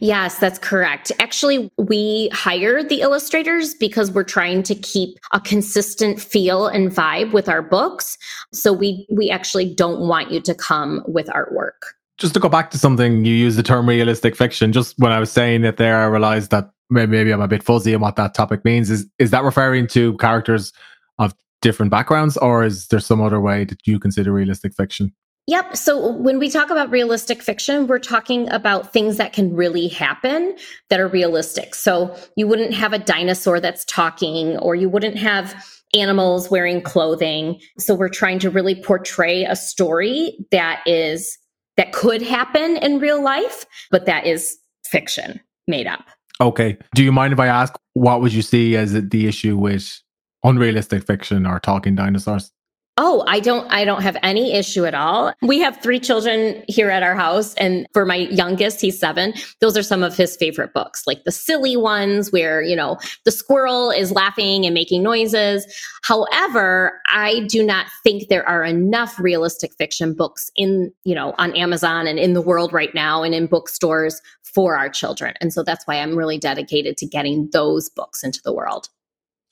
Yes, 0.00 0.38
that's 0.38 0.58
correct. 0.58 1.12
Actually, 1.20 1.70
we 1.76 2.30
hire 2.32 2.82
the 2.82 3.02
illustrators 3.02 3.74
because 3.74 4.10
we're 4.10 4.24
trying 4.24 4.62
to 4.64 4.74
keep 4.74 5.18
a 5.32 5.40
consistent 5.40 6.18
feel 6.18 6.66
and 6.66 6.90
vibe 6.90 7.32
with 7.32 7.46
our 7.46 7.60
books. 7.60 8.16
So 8.54 8.72
we 8.72 9.06
we 9.10 9.28
actually 9.28 9.72
don't 9.72 10.08
want 10.08 10.30
you 10.30 10.40
to 10.40 10.54
come 10.54 11.02
with 11.06 11.26
artwork 11.26 11.92
just 12.18 12.34
to 12.34 12.40
go 12.40 12.48
back 12.48 12.70
to 12.70 12.78
something, 12.78 13.24
you 13.24 13.34
use 13.34 13.56
the 13.56 13.62
term 13.62 13.88
realistic 13.88 14.36
fiction. 14.36 14.72
Just 14.72 14.98
when 14.98 15.12
I 15.12 15.20
was 15.20 15.30
saying 15.30 15.64
it 15.64 15.76
there, 15.76 15.98
I 15.98 16.06
realized 16.06 16.50
that 16.50 16.70
maybe, 16.90 17.12
maybe 17.12 17.32
I'm 17.32 17.40
a 17.40 17.48
bit 17.48 17.62
fuzzy 17.62 17.94
on 17.94 18.00
what 18.00 18.16
that 18.16 18.34
topic 18.34 18.64
means. 18.64 18.90
Is 18.90 19.06
is 19.18 19.30
that 19.30 19.44
referring 19.44 19.86
to 19.88 20.16
characters 20.18 20.72
of 21.18 21.34
different 21.62 21.90
backgrounds, 21.90 22.36
or 22.36 22.64
is 22.64 22.88
there 22.88 23.00
some 23.00 23.20
other 23.20 23.40
way 23.40 23.64
that 23.64 23.86
you 23.86 23.98
consider 23.98 24.32
realistic 24.32 24.74
fiction? 24.74 25.12
Yep. 25.48 25.76
So 25.76 26.10
when 26.10 26.40
we 26.40 26.50
talk 26.50 26.70
about 26.70 26.90
realistic 26.90 27.40
fiction, 27.40 27.86
we're 27.86 28.00
talking 28.00 28.48
about 28.50 28.92
things 28.92 29.16
that 29.18 29.32
can 29.32 29.54
really 29.54 29.86
happen 29.86 30.56
that 30.90 30.98
are 30.98 31.06
realistic. 31.06 31.76
So 31.76 32.16
you 32.36 32.48
wouldn't 32.48 32.74
have 32.74 32.92
a 32.92 32.98
dinosaur 32.98 33.60
that's 33.60 33.84
talking, 33.84 34.56
or 34.56 34.74
you 34.74 34.88
wouldn't 34.88 35.16
have 35.18 35.54
animals 35.94 36.50
wearing 36.50 36.82
clothing. 36.82 37.60
So 37.78 37.94
we're 37.94 38.08
trying 38.08 38.40
to 38.40 38.50
really 38.50 38.74
portray 38.74 39.44
a 39.44 39.54
story 39.54 40.36
that 40.50 40.82
is 40.84 41.38
that 41.76 41.92
could 41.92 42.22
happen 42.22 42.76
in 42.78 42.98
real 42.98 43.22
life, 43.22 43.66
but 43.90 44.06
that 44.06 44.26
is 44.26 44.56
fiction 44.86 45.40
made 45.66 45.86
up. 45.86 46.04
Okay. 46.40 46.76
Do 46.94 47.02
you 47.02 47.12
mind 47.12 47.32
if 47.32 47.40
I 47.40 47.46
ask 47.46 47.74
what 47.94 48.20
would 48.20 48.32
you 48.32 48.42
see 48.42 48.76
as 48.76 48.92
the 48.92 49.26
issue 49.26 49.56
with 49.56 50.00
unrealistic 50.44 51.06
fiction 51.06 51.46
or 51.46 51.58
talking 51.60 51.94
dinosaurs? 51.94 52.52
Oh, 52.98 53.22
I 53.26 53.40
don't 53.40 53.70
I 53.70 53.84
don't 53.84 54.00
have 54.00 54.16
any 54.22 54.54
issue 54.54 54.86
at 54.86 54.94
all. 54.94 55.34
We 55.42 55.58
have 55.60 55.82
3 55.82 56.00
children 56.00 56.64
here 56.66 56.88
at 56.88 57.02
our 57.02 57.14
house 57.14 57.52
and 57.54 57.86
for 57.92 58.06
my 58.06 58.16
youngest, 58.16 58.80
he's 58.80 58.98
7. 58.98 59.34
Those 59.60 59.76
are 59.76 59.82
some 59.82 60.02
of 60.02 60.16
his 60.16 60.34
favorite 60.34 60.72
books, 60.72 61.06
like 61.06 61.24
the 61.24 61.30
silly 61.30 61.76
ones 61.76 62.32
where, 62.32 62.62
you 62.62 62.74
know, 62.74 62.96
the 63.26 63.30
squirrel 63.30 63.90
is 63.90 64.12
laughing 64.12 64.64
and 64.64 64.72
making 64.72 65.02
noises. 65.02 65.66
However, 66.04 67.00
I 67.08 67.40
do 67.48 67.62
not 67.62 67.84
think 68.02 68.28
there 68.28 68.48
are 68.48 68.64
enough 68.64 69.18
realistic 69.20 69.74
fiction 69.74 70.14
books 70.14 70.50
in, 70.56 70.90
you 71.04 71.14
know, 71.14 71.34
on 71.36 71.54
Amazon 71.54 72.06
and 72.06 72.18
in 72.18 72.32
the 72.32 72.40
world 72.40 72.72
right 72.72 72.94
now 72.94 73.22
and 73.22 73.34
in 73.34 73.46
bookstores 73.46 74.22
for 74.42 74.74
our 74.74 74.88
children. 74.88 75.34
And 75.42 75.52
so 75.52 75.62
that's 75.62 75.86
why 75.86 75.96
I'm 75.96 76.16
really 76.16 76.38
dedicated 76.38 76.96
to 76.96 77.06
getting 77.06 77.50
those 77.52 77.90
books 77.90 78.24
into 78.24 78.40
the 78.42 78.54
world. 78.54 78.88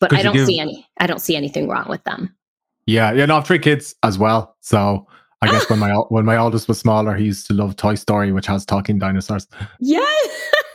But 0.01 0.15
I 0.15 0.23
don't 0.23 0.35
do. 0.35 0.47
see 0.47 0.59
any 0.59 0.87
I 0.99 1.07
don't 1.07 1.21
see 1.21 1.37
anything 1.37 1.69
wrong 1.69 1.91
with 1.91 2.03
them. 2.05 2.35
Yeah, 2.87 3.13
yeah, 3.13 3.27
no, 3.27 3.35
I 3.35 3.37
have 3.39 3.47
three 3.47 3.59
kids 3.59 3.95
as 4.03 4.19
well. 4.19 4.57
So 4.61 5.07
I 5.43 5.51
guess 5.51 5.69
when 5.69 5.79
my 5.79 5.93
when 6.09 6.25
my 6.25 6.37
oldest 6.37 6.69
was 6.69 6.79
smaller, 6.79 7.15
he 7.15 7.25
used 7.25 7.47
to 7.49 7.55
love 7.55 7.77
Toy 7.77 7.95
Story, 7.95 8.33
which 8.33 8.47
has 8.47 8.65
talking 8.65 8.99
dinosaurs. 8.99 9.47
Yeah. 9.81 10.05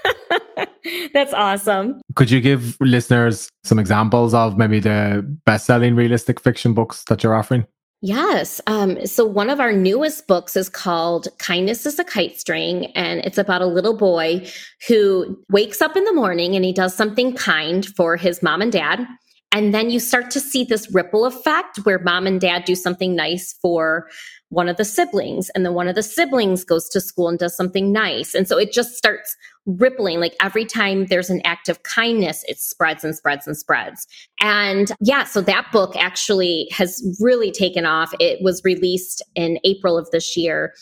That's 1.13 1.33
awesome. 1.33 2.01
Could 2.15 2.31
you 2.31 2.41
give 2.41 2.77
listeners 2.79 3.49
some 3.63 3.79
examples 3.79 4.33
of 4.33 4.57
maybe 4.57 4.79
the 4.79 5.25
best 5.45 5.65
selling 5.65 5.95
realistic 5.95 6.39
fiction 6.39 6.73
books 6.73 7.03
that 7.05 7.23
you're 7.23 7.35
offering? 7.35 7.65
Yes. 8.01 8.61
Um, 8.65 9.05
so 9.05 9.25
one 9.25 9.49
of 9.49 9.59
our 9.59 9.73
newest 9.73 10.25
books 10.25 10.55
is 10.55 10.69
called 10.69 11.27
Kindness 11.37 11.85
is 11.85 11.99
a 11.99 12.05
Kite 12.05 12.39
String, 12.39 12.85
and 12.95 13.19
it's 13.25 13.37
about 13.37 13.61
a 13.61 13.65
little 13.65 13.95
boy 13.97 14.47
who 14.87 15.37
wakes 15.49 15.81
up 15.81 15.97
in 15.97 16.05
the 16.05 16.13
morning 16.13 16.55
and 16.55 16.63
he 16.63 16.71
does 16.71 16.95
something 16.95 17.35
kind 17.35 17.85
for 17.85 18.15
his 18.15 18.41
mom 18.41 18.61
and 18.61 18.71
dad. 18.71 19.05
And 19.51 19.74
then 19.74 19.89
you 19.89 20.00
start 20.00 20.29
to 20.32 20.39
see 20.39 20.63
this 20.63 20.91
ripple 20.94 21.25
effect 21.25 21.77
where 21.79 22.00
mom 22.00 22.27
and 22.27 22.39
dad 22.39 22.65
do 22.65 22.75
something 22.75 23.15
nice 23.15 23.53
for 23.62 24.08
one 24.50 24.70
of 24.70 24.77
the 24.77 24.86
siblings 24.86 25.50
and 25.51 25.65
then 25.65 25.74
one 25.74 25.88
of 25.88 25.96
the 25.96 26.03
siblings 26.03 26.63
goes 26.63 26.89
to 26.89 27.00
school 27.01 27.29
and 27.29 27.38
does 27.38 27.56
something 27.56 27.91
nice. 27.91 28.34
And 28.34 28.48
so 28.48 28.58
it 28.58 28.72
just 28.72 28.96
starts 28.96 29.36
rippling. 29.65 30.20
Like 30.20 30.36
every 30.41 30.65
time 30.65 31.06
there's 31.06 31.29
an 31.29 31.41
act 31.46 31.70
of 31.70 31.84
kindness 31.84 32.44
it 32.48 32.60
spreads 32.60 33.03
and 33.03 33.15
spreads 33.15 33.46
and 33.48 33.58
spreads. 33.58 34.08
And 34.41 34.91
yeah 35.01 35.24
so 35.24 35.41
that 35.41 35.72
book 35.72 35.96
actually 35.96 36.68
has 36.72 37.03
really 37.20 37.51
taken 37.51 37.86
off. 37.86 38.13
It 38.20 38.44
was 38.44 38.62
released 38.63 39.24
in 39.36 39.60
april 39.63 39.98
of 39.98 40.10
this 40.12 40.36
year 40.36 40.74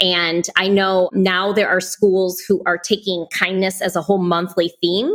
and 0.00 0.44
I 0.56 0.68
know 0.68 1.08
now 1.12 1.52
there 1.52 1.68
are 1.68 1.80
schools 1.80 2.40
who 2.40 2.62
are 2.66 2.78
taking 2.78 3.26
kindness 3.32 3.80
as 3.80 3.94
a 3.94 4.02
whole 4.02 4.18
monthly 4.18 4.72
theme. 4.80 5.14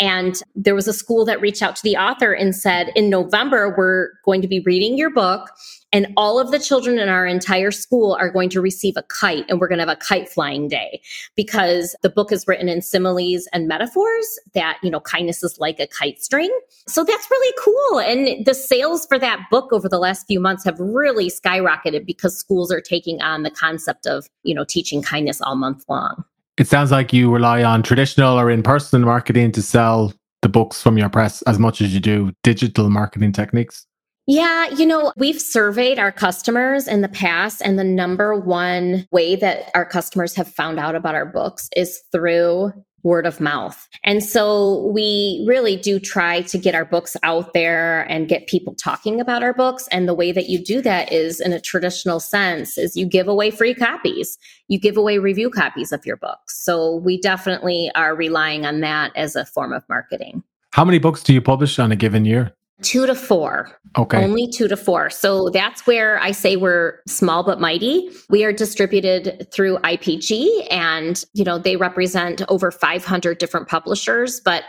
And 0.00 0.40
there 0.54 0.74
was 0.74 0.88
a 0.88 0.92
school 0.92 1.24
that 1.26 1.40
reached 1.40 1.62
out 1.62 1.76
to 1.76 1.82
the 1.82 1.96
author 1.96 2.32
and 2.32 2.54
said, 2.54 2.90
in 2.96 3.08
November, 3.08 3.74
we're 3.76 4.10
going 4.24 4.42
to 4.42 4.48
be 4.48 4.60
reading 4.60 4.98
your 4.98 5.10
book 5.10 5.50
and 5.92 6.12
all 6.16 6.38
of 6.38 6.50
the 6.50 6.58
children 6.58 6.98
in 6.98 7.08
our 7.08 7.26
entire 7.26 7.70
school 7.70 8.16
are 8.18 8.30
going 8.30 8.48
to 8.50 8.60
receive 8.60 8.94
a 8.96 9.02
kite 9.04 9.44
and 9.48 9.60
we're 9.60 9.68
going 9.68 9.78
to 9.78 9.86
have 9.86 9.96
a 9.96 10.00
kite 10.00 10.28
flying 10.28 10.68
day. 10.68 11.00
Because 11.36 11.94
the 12.02 12.10
book 12.10 12.32
is 12.32 12.44
written 12.46 12.68
in 12.68 12.82
similes 12.82 13.48
and 13.52 13.68
metaphors 13.68 14.38
that 14.54 14.78
you 14.82 14.90
know 14.90 15.00
kindness 15.00 15.42
is 15.42 15.58
like 15.58 15.78
a 15.80 15.86
kite 15.86 16.22
string. 16.22 16.50
So 16.86 17.04
that's 17.04 17.30
really 17.30 17.54
cool. 17.58 18.00
And 18.00 18.44
the 18.44 18.54
sales 18.54 19.06
for 19.06 19.18
that 19.18 19.46
book 19.50 19.72
over 19.72 19.88
the 19.88 19.98
last 19.98 20.26
few 20.26 20.40
months 20.40 20.64
have 20.64 20.78
really 20.78 21.30
skyrocketed 21.30 22.06
because 22.06 22.36
schools 22.36 22.72
are 22.72 22.80
taking 22.80 23.20
on 23.22 23.42
the 23.42 23.50
concept 23.50 24.06
of 24.06 24.28
you 24.42 24.54
know 24.54 24.64
teaching 24.64 25.02
kindness 25.02 25.40
all 25.40 25.56
month 25.56 25.84
long. 25.88 26.24
It 26.58 26.66
sounds 26.66 26.90
like 26.90 27.12
you 27.12 27.32
rely 27.32 27.62
on 27.62 27.82
traditional 27.82 28.38
or 28.38 28.50
in-person 28.50 29.02
marketing 29.02 29.52
to 29.52 29.62
sell 29.62 30.14
the 30.40 30.48
books 30.48 30.80
from 30.82 30.96
your 30.96 31.10
press 31.10 31.42
as 31.42 31.58
much 31.58 31.80
as 31.80 31.92
you 31.92 32.00
do 32.00 32.32
digital 32.42 32.88
marketing 32.88 33.32
techniques 33.32 33.85
yeah, 34.26 34.68
you 34.70 34.86
know, 34.86 35.12
we've 35.16 35.40
surveyed 35.40 35.98
our 35.98 36.12
customers 36.12 36.88
in 36.88 37.00
the 37.00 37.08
past, 37.08 37.62
and 37.64 37.78
the 37.78 37.84
number 37.84 38.38
one 38.38 39.06
way 39.12 39.36
that 39.36 39.70
our 39.74 39.84
customers 39.84 40.34
have 40.34 40.52
found 40.52 40.78
out 40.78 40.94
about 40.94 41.14
our 41.14 41.26
books 41.26 41.68
is 41.76 42.00
through 42.12 42.72
word 43.06 43.24
of 43.24 43.40
mouth. 43.40 43.88
And 44.02 44.22
so 44.22 44.90
we 44.92 45.44
really 45.46 45.76
do 45.76 46.00
try 46.00 46.40
to 46.42 46.58
get 46.58 46.74
our 46.74 46.84
books 46.84 47.16
out 47.22 47.54
there 47.54 48.02
and 48.10 48.28
get 48.28 48.48
people 48.48 48.74
talking 48.74 49.20
about 49.20 49.44
our 49.44 49.54
books. 49.54 49.86
And 49.92 50.08
the 50.08 50.14
way 50.14 50.32
that 50.32 50.48
you 50.48 50.62
do 50.62 50.82
that 50.82 51.12
is 51.12 51.40
in 51.40 51.52
a 51.52 51.60
traditional 51.60 52.18
sense 52.18 52.76
is 52.76 52.96
you 52.96 53.06
give 53.06 53.28
away 53.28 53.52
free 53.52 53.74
copies. 53.74 54.36
You 54.66 54.80
give 54.80 54.96
away 54.96 55.18
review 55.18 55.50
copies 55.50 55.92
of 55.92 56.04
your 56.04 56.16
books. 56.16 56.64
So 56.64 56.96
we 56.96 57.20
definitely 57.20 57.92
are 57.94 58.16
relying 58.16 58.66
on 58.66 58.80
that 58.80 59.12
as 59.14 59.36
a 59.36 59.46
form 59.46 59.72
of 59.72 59.84
marketing. 59.88 60.42
How 60.72 60.84
many 60.84 60.98
books 60.98 61.22
do 61.22 61.32
you 61.32 61.40
publish 61.40 61.78
on 61.78 61.92
a 61.92 61.96
given 61.96 62.24
year? 62.24 62.56
Two 62.82 63.06
to 63.06 63.14
four. 63.14 63.70
Okay. 63.96 64.22
Only 64.22 64.48
two 64.48 64.68
to 64.68 64.76
four. 64.76 65.08
So 65.08 65.48
that's 65.48 65.86
where 65.86 66.18
I 66.20 66.30
say 66.30 66.56
we're 66.56 67.00
small 67.06 67.42
but 67.42 67.58
mighty. 67.58 68.10
We 68.28 68.44
are 68.44 68.52
distributed 68.52 69.48
through 69.50 69.78
IPG 69.78 70.66
and, 70.70 71.24
you 71.32 71.44
know, 71.44 71.58
they 71.58 71.76
represent 71.76 72.42
over 72.48 72.70
500 72.70 73.38
different 73.38 73.68
publishers. 73.68 74.40
But 74.40 74.64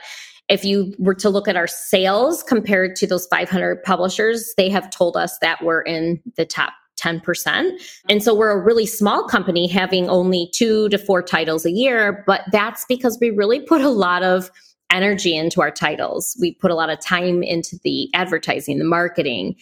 if 0.47 0.63
you 0.63 0.93
were 0.97 1.15
to 1.15 1.29
look 1.29 1.49
at 1.49 1.57
our 1.57 1.67
sales 1.67 2.43
compared 2.43 2.95
to 2.97 3.07
those 3.07 3.27
500 3.27 3.83
publishers, 3.83 4.53
they 4.55 4.69
have 4.69 4.89
told 4.89 5.17
us 5.17 5.37
that 5.39 5.61
we're 5.61 5.81
in 5.81 6.21
the 6.37 6.45
top 6.45 6.71
10%. 6.97 7.71
And 8.09 8.23
so 8.23 8.33
we're 8.33 8.51
a 8.51 8.63
really 8.63 8.85
small 8.85 9.27
company 9.27 9.67
having 9.67 10.09
only 10.09 10.49
two 10.53 10.89
to 10.89 10.97
four 10.97 11.21
titles 11.21 11.65
a 11.65 11.71
year, 11.71 12.23
but 12.25 12.41
that's 12.51 12.85
because 12.87 13.17
we 13.19 13.29
really 13.29 13.59
put 13.59 13.81
a 13.81 13.89
lot 13.89 14.23
of 14.23 14.49
energy 14.91 15.35
into 15.35 15.61
our 15.61 15.71
titles. 15.71 16.37
We 16.39 16.53
put 16.53 16.71
a 16.71 16.75
lot 16.75 16.89
of 16.89 16.99
time 16.99 17.43
into 17.43 17.77
the 17.83 18.09
advertising, 18.13 18.79
the 18.79 18.85
marketing. 18.85 19.55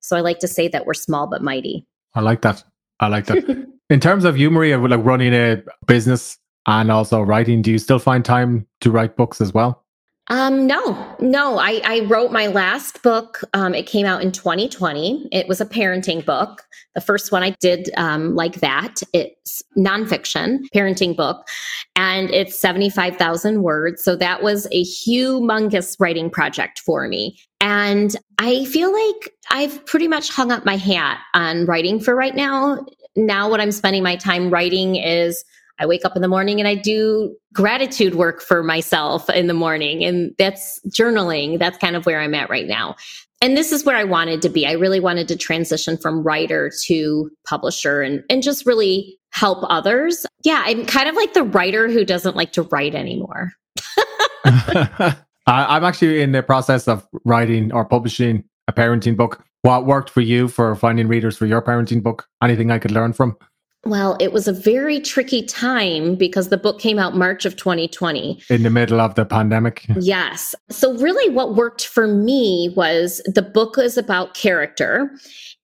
So 0.00 0.16
I 0.16 0.20
like 0.20 0.38
to 0.40 0.48
say 0.48 0.68
that 0.68 0.86
we're 0.86 0.94
small 0.94 1.26
but 1.26 1.42
mighty. 1.42 1.86
I 2.14 2.20
like 2.20 2.42
that. 2.42 2.64
I 3.00 3.08
like 3.08 3.26
that. 3.26 3.66
In 3.90 4.00
terms 4.00 4.24
of 4.24 4.38
you, 4.38 4.50
Maria, 4.50 4.78
like 4.78 5.04
running 5.04 5.34
a 5.34 5.62
business 5.86 6.38
and 6.66 6.90
also 6.90 7.20
writing, 7.20 7.62
do 7.62 7.72
you 7.72 7.78
still 7.78 7.98
find 7.98 8.24
time 8.24 8.66
to 8.80 8.90
write 8.90 9.16
books 9.16 9.40
as 9.40 9.52
well? 9.52 9.84
Um, 10.30 10.64
no, 10.64 11.16
no. 11.18 11.58
I, 11.58 11.80
I 11.84 12.00
wrote 12.06 12.30
my 12.30 12.46
last 12.46 13.02
book. 13.02 13.40
Um, 13.52 13.74
it 13.74 13.86
came 13.86 14.06
out 14.06 14.22
in 14.22 14.30
2020. 14.30 15.28
It 15.32 15.48
was 15.48 15.60
a 15.60 15.66
parenting 15.66 16.24
book. 16.24 16.62
The 16.94 17.00
first 17.00 17.32
one 17.32 17.42
I 17.42 17.50
did 17.60 17.90
um, 17.96 18.36
like 18.36 18.60
that. 18.60 19.02
It's 19.12 19.60
nonfiction 19.76 20.60
parenting 20.74 21.16
book, 21.16 21.48
and 21.96 22.30
it's 22.30 22.58
75,000 22.58 23.62
words. 23.62 24.04
So 24.04 24.14
that 24.16 24.42
was 24.42 24.66
a 24.70 24.84
humongous 24.84 25.96
writing 25.98 26.30
project 26.30 26.78
for 26.78 27.08
me. 27.08 27.36
And 27.60 28.14
I 28.38 28.64
feel 28.66 28.92
like 28.92 29.32
I've 29.50 29.84
pretty 29.84 30.06
much 30.06 30.30
hung 30.30 30.52
up 30.52 30.64
my 30.64 30.76
hat 30.76 31.18
on 31.34 31.66
writing 31.66 31.98
for 32.00 32.14
right 32.14 32.36
now. 32.36 32.86
Now, 33.16 33.50
what 33.50 33.60
I'm 33.60 33.72
spending 33.72 34.04
my 34.04 34.14
time 34.14 34.50
writing 34.50 34.94
is 34.94 35.44
I 35.80 35.86
wake 35.86 36.04
up 36.04 36.14
in 36.14 36.22
the 36.22 36.28
morning 36.28 36.60
and 36.60 36.68
I 36.68 36.74
do 36.74 37.34
gratitude 37.52 38.14
work 38.14 38.42
for 38.42 38.62
myself 38.62 39.28
in 39.30 39.46
the 39.46 39.54
morning. 39.54 40.04
And 40.04 40.32
that's 40.38 40.78
journaling. 40.88 41.58
That's 41.58 41.78
kind 41.78 41.96
of 41.96 42.06
where 42.06 42.20
I'm 42.20 42.34
at 42.34 42.50
right 42.50 42.66
now. 42.66 42.96
And 43.42 43.56
this 43.56 43.72
is 43.72 43.86
where 43.86 43.96
I 43.96 44.04
wanted 44.04 44.42
to 44.42 44.50
be. 44.50 44.66
I 44.66 44.72
really 44.72 45.00
wanted 45.00 45.26
to 45.28 45.36
transition 45.36 45.96
from 45.96 46.22
writer 46.22 46.70
to 46.84 47.30
publisher 47.46 48.02
and, 48.02 48.22
and 48.28 48.42
just 48.42 48.66
really 48.66 49.18
help 49.30 49.64
others. 49.70 50.26
Yeah, 50.44 50.62
I'm 50.66 50.84
kind 50.84 51.08
of 51.08 51.14
like 51.14 51.32
the 51.32 51.44
writer 51.44 51.88
who 51.88 52.04
doesn't 52.04 52.36
like 52.36 52.52
to 52.52 52.62
write 52.64 52.94
anymore. 52.94 53.52
I'm 55.46 55.84
actually 55.84 56.20
in 56.20 56.32
the 56.32 56.42
process 56.42 56.86
of 56.86 57.06
writing 57.24 57.72
or 57.72 57.86
publishing 57.86 58.44
a 58.68 58.72
parenting 58.72 59.16
book. 59.16 59.42
What 59.62 59.86
worked 59.86 60.10
for 60.10 60.20
you 60.20 60.48
for 60.48 60.74
finding 60.74 61.08
readers 61.08 61.36
for 61.36 61.46
your 61.46 61.62
parenting 61.62 62.02
book? 62.02 62.26
Anything 62.42 62.70
I 62.70 62.78
could 62.78 62.92
learn 62.92 63.12
from? 63.12 63.36
Well, 63.84 64.16
it 64.20 64.32
was 64.32 64.46
a 64.46 64.52
very 64.52 65.00
tricky 65.00 65.42
time 65.42 66.14
because 66.14 66.50
the 66.50 66.58
book 66.58 66.78
came 66.80 66.98
out 66.98 67.16
March 67.16 67.46
of 67.46 67.56
2020. 67.56 68.42
In 68.50 68.62
the 68.62 68.70
middle 68.70 69.00
of 69.00 69.14
the 69.14 69.24
pandemic. 69.24 69.86
Yes. 69.98 70.54
So, 70.68 70.96
really, 70.98 71.32
what 71.32 71.54
worked 71.54 71.86
for 71.86 72.06
me 72.06 72.72
was 72.76 73.22
the 73.24 73.42
book 73.42 73.78
is 73.78 73.96
about 73.96 74.34
character 74.34 75.10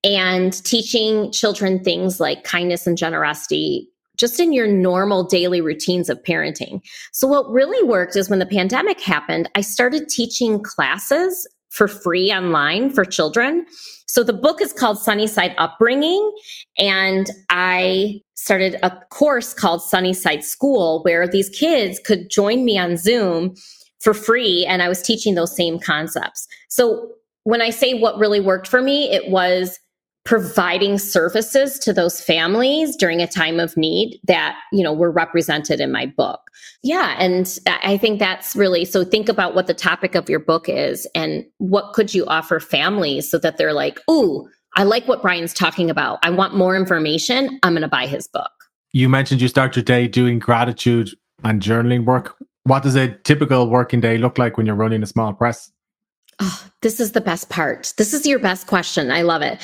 and 0.02 0.52
teaching 0.64 1.30
children 1.30 1.84
things 1.84 2.18
like 2.18 2.42
kindness 2.44 2.86
and 2.86 2.96
generosity 2.96 3.88
just 4.16 4.40
in 4.40 4.52
your 4.52 4.66
normal 4.66 5.24
daily 5.24 5.60
routines 5.60 6.08
of 6.08 6.22
parenting. 6.22 6.80
So, 7.12 7.28
what 7.28 7.50
really 7.50 7.86
worked 7.86 8.16
is 8.16 8.30
when 8.30 8.38
the 8.38 8.46
pandemic 8.46 9.00
happened, 9.00 9.50
I 9.54 9.60
started 9.60 10.08
teaching 10.08 10.62
classes 10.62 11.46
for 11.76 11.86
free 11.86 12.32
online 12.32 12.90
for 12.90 13.04
children. 13.04 13.66
So 14.06 14.22
the 14.22 14.32
book 14.32 14.62
is 14.62 14.72
called 14.72 14.98
Sunnyside 14.98 15.54
Upbringing. 15.58 16.32
And 16.78 17.26
I 17.50 18.20
started 18.34 18.76
a 18.82 18.90
course 19.10 19.52
called 19.52 19.82
Sunnyside 19.82 20.42
School 20.42 21.02
where 21.02 21.28
these 21.28 21.50
kids 21.50 22.00
could 22.04 22.30
join 22.30 22.64
me 22.64 22.78
on 22.78 22.96
Zoom 22.96 23.54
for 24.00 24.14
free. 24.14 24.64
And 24.64 24.82
I 24.82 24.88
was 24.88 25.02
teaching 25.02 25.34
those 25.34 25.54
same 25.54 25.78
concepts. 25.78 26.46
So 26.68 27.10
when 27.44 27.60
I 27.60 27.70
say 27.70 27.94
what 27.94 28.18
really 28.18 28.40
worked 28.40 28.68
for 28.68 28.80
me, 28.80 29.10
it 29.10 29.30
was 29.30 29.78
providing 30.26 30.98
services 30.98 31.78
to 31.78 31.92
those 31.92 32.20
families 32.20 32.96
during 32.96 33.22
a 33.22 33.28
time 33.28 33.60
of 33.60 33.76
need 33.76 34.20
that 34.24 34.58
you 34.72 34.82
know 34.82 34.92
were 34.92 35.10
represented 35.10 35.80
in 35.80 35.90
my 35.90 36.04
book. 36.04 36.40
Yeah 36.82 37.14
and 37.18 37.58
i 37.66 37.96
think 37.96 38.18
that's 38.18 38.54
really 38.54 38.84
so 38.84 39.04
think 39.04 39.28
about 39.28 39.54
what 39.54 39.66
the 39.66 39.74
topic 39.74 40.14
of 40.14 40.28
your 40.28 40.40
book 40.40 40.68
is 40.68 41.06
and 41.14 41.44
what 41.58 41.92
could 41.94 42.12
you 42.12 42.26
offer 42.26 42.60
families 42.60 43.30
so 43.30 43.38
that 43.38 43.56
they're 43.56 43.72
like 43.72 44.00
ooh 44.10 44.48
i 44.76 44.82
like 44.82 45.06
what 45.08 45.22
bryan's 45.22 45.54
talking 45.54 45.90
about. 45.90 46.18
I 46.22 46.30
want 46.30 46.54
more 46.54 46.76
information. 46.76 47.58
I'm 47.62 47.72
going 47.72 47.82
to 47.82 47.88
buy 47.88 48.06
his 48.06 48.28
book. 48.28 48.50
You 48.92 49.08
mentioned 49.08 49.40
you 49.40 49.48
start 49.48 49.76
your 49.76 49.82
day 49.82 50.08
doing 50.08 50.38
gratitude 50.38 51.10
and 51.44 51.62
journaling 51.62 52.04
work. 52.04 52.36
What 52.64 52.82
does 52.82 52.96
a 52.96 53.08
typical 53.08 53.68
working 53.70 54.00
day 54.00 54.18
look 54.18 54.38
like 54.38 54.56
when 54.56 54.66
you're 54.66 54.74
running 54.74 55.02
a 55.02 55.06
small 55.06 55.32
press 55.32 55.70
Oh, 56.38 56.68
this 56.82 57.00
is 57.00 57.12
the 57.12 57.20
best 57.20 57.48
part. 57.48 57.94
This 57.96 58.12
is 58.12 58.26
your 58.26 58.38
best 58.38 58.66
question. 58.66 59.10
I 59.10 59.22
love 59.22 59.42
it 59.42 59.58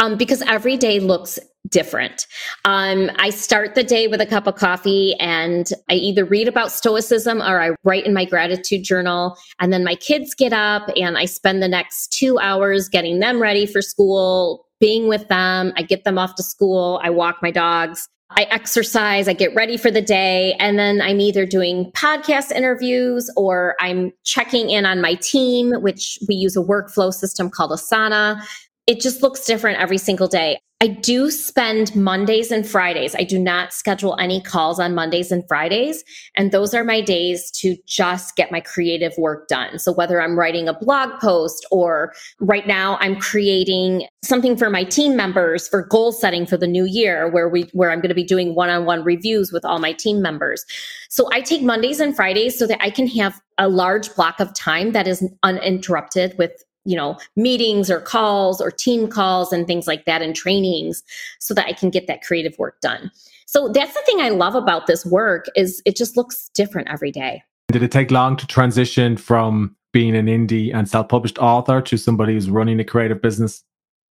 um, 0.00 0.16
because 0.16 0.42
every 0.42 0.76
day 0.76 0.98
looks 0.98 1.38
different. 1.70 2.26
Um, 2.64 3.10
I 3.16 3.30
start 3.30 3.74
the 3.74 3.84
day 3.84 4.08
with 4.08 4.20
a 4.20 4.26
cup 4.26 4.46
of 4.46 4.56
coffee 4.56 5.14
and 5.20 5.68
I 5.88 5.94
either 5.94 6.24
read 6.24 6.48
about 6.48 6.72
Stoicism 6.72 7.40
or 7.40 7.60
I 7.60 7.70
write 7.84 8.06
in 8.06 8.14
my 8.14 8.24
gratitude 8.24 8.84
journal. 8.84 9.36
And 9.60 9.72
then 9.72 9.84
my 9.84 9.94
kids 9.94 10.34
get 10.34 10.52
up 10.52 10.90
and 10.96 11.16
I 11.16 11.26
spend 11.26 11.62
the 11.62 11.68
next 11.68 12.12
two 12.12 12.38
hours 12.38 12.88
getting 12.88 13.20
them 13.20 13.40
ready 13.40 13.66
for 13.66 13.82
school, 13.82 14.66
being 14.80 15.08
with 15.08 15.28
them. 15.28 15.72
I 15.76 15.82
get 15.82 16.04
them 16.04 16.18
off 16.18 16.34
to 16.36 16.42
school. 16.42 17.00
I 17.02 17.10
walk 17.10 17.38
my 17.42 17.50
dogs. 17.50 18.08
I 18.30 18.42
exercise, 18.50 19.28
I 19.28 19.34
get 19.34 19.54
ready 19.54 19.76
for 19.76 19.90
the 19.90 20.02
day, 20.02 20.54
and 20.58 20.78
then 20.78 21.00
I'm 21.00 21.20
either 21.20 21.46
doing 21.46 21.92
podcast 21.92 22.50
interviews 22.50 23.30
or 23.36 23.76
I'm 23.80 24.12
checking 24.24 24.68
in 24.68 24.84
on 24.84 25.00
my 25.00 25.14
team, 25.14 25.72
which 25.80 26.18
we 26.28 26.34
use 26.34 26.56
a 26.56 26.60
workflow 26.60 27.14
system 27.14 27.50
called 27.50 27.70
Asana. 27.70 28.44
It 28.86 29.00
just 29.00 29.22
looks 29.22 29.44
different 29.44 29.78
every 29.78 29.98
single 29.98 30.26
day. 30.26 30.58
I 30.82 30.88
do 30.88 31.30
spend 31.30 31.96
Mondays 31.96 32.50
and 32.50 32.68
Fridays. 32.68 33.14
I 33.14 33.24
do 33.24 33.38
not 33.38 33.72
schedule 33.72 34.14
any 34.20 34.42
calls 34.42 34.78
on 34.78 34.94
Mondays 34.94 35.32
and 35.32 35.42
Fridays. 35.48 36.04
And 36.36 36.52
those 36.52 36.74
are 36.74 36.84
my 36.84 37.00
days 37.00 37.50
to 37.52 37.76
just 37.86 38.36
get 38.36 38.52
my 38.52 38.60
creative 38.60 39.14
work 39.16 39.48
done. 39.48 39.78
So 39.78 39.90
whether 39.90 40.20
I'm 40.20 40.38
writing 40.38 40.68
a 40.68 40.74
blog 40.74 41.18
post 41.18 41.66
or 41.70 42.12
right 42.40 42.66
now 42.66 42.98
I'm 43.00 43.16
creating 43.16 44.06
something 44.22 44.54
for 44.54 44.68
my 44.68 44.84
team 44.84 45.16
members 45.16 45.66
for 45.66 45.86
goal 45.86 46.12
setting 46.12 46.44
for 46.44 46.58
the 46.58 46.66
new 46.66 46.84
year 46.84 47.30
where 47.30 47.48
we, 47.48 47.62
where 47.72 47.90
I'm 47.90 48.00
going 48.00 48.10
to 48.10 48.14
be 48.14 48.22
doing 48.22 48.54
one-on-one 48.54 49.02
reviews 49.02 49.52
with 49.52 49.64
all 49.64 49.78
my 49.78 49.94
team 49.94 50.20
members. 50.20 50.62
So 51.08 51.30
I 51.32 51.40
take 51.40 51.62
Mondays 51.62 52.00
and 52.00 52.14
Fridays 52.14 52.58
so 52.58 52.66
that 52.66 52.82
I 52.82 52.90
can 52.90 53.06
have 53.08 53.40
a 53.56 53.70
large 53.70 54.14
block 54.14 54.40
of 54.40 54.52
time 54.52 54.92
that 54.92 55.08
is 55.08 55.26
uninterrupted 55.42 56.36
with 56.36 56.52
you 56.86 56.96
know, 56.96 57.18
meetings 57.36 57.90
or 57.90 58.00
calls 58.00 58.60
or 58.60 58.70
team 58.70 59.08
calls 59.08 59.52
and 59.52 59.66
things 59.66 59.86
like 59.86 60.04
that 60.06 60.22
and 60.22 60.34
trainings 60.34 61.02
so 61.40 61.52
that 61.52 61.66
I 61.66 61.72
can 61.72 61.90
get 61.90 62.06
that 62.06 62.22
creative 62.22 62.58
work 62.58 62.80
done. 62.80 63.10
So 63.46 63.68
that's 63.68 63.94
the 63.94 64.02
thing 64.06 64.20
I 64.20 64.30
love 64.30 64.54
about 64.54 64.86
this 64.86 65.04
work 65.04 65.46
is 65.54 65.82
it 65.84 65.96
just 65.96 66.16
looks 66.16 66.48
different 66.54 66.88
every 66.88 67.10
day. 67.12 67.42
Did 67.68 67.82
it 67.82 67.92
take 67.92 68.10
long 68.10 68.36
to 68.36 68.46
transition 68.46 69.16
from 69.16 69.76
being 69.92 70.14
an 70.14 70.26
indie 70.26 70.74
and 70.74 70.88
self-published 70.88 71.38
author 71.38 71.80
to 71.80 71.96
somebody 71.96 72.34
who's 72.34 72.50
running 72.50 72.78
a 72.80 72.84
creative 72.84 73.20
business? 73.20 73.64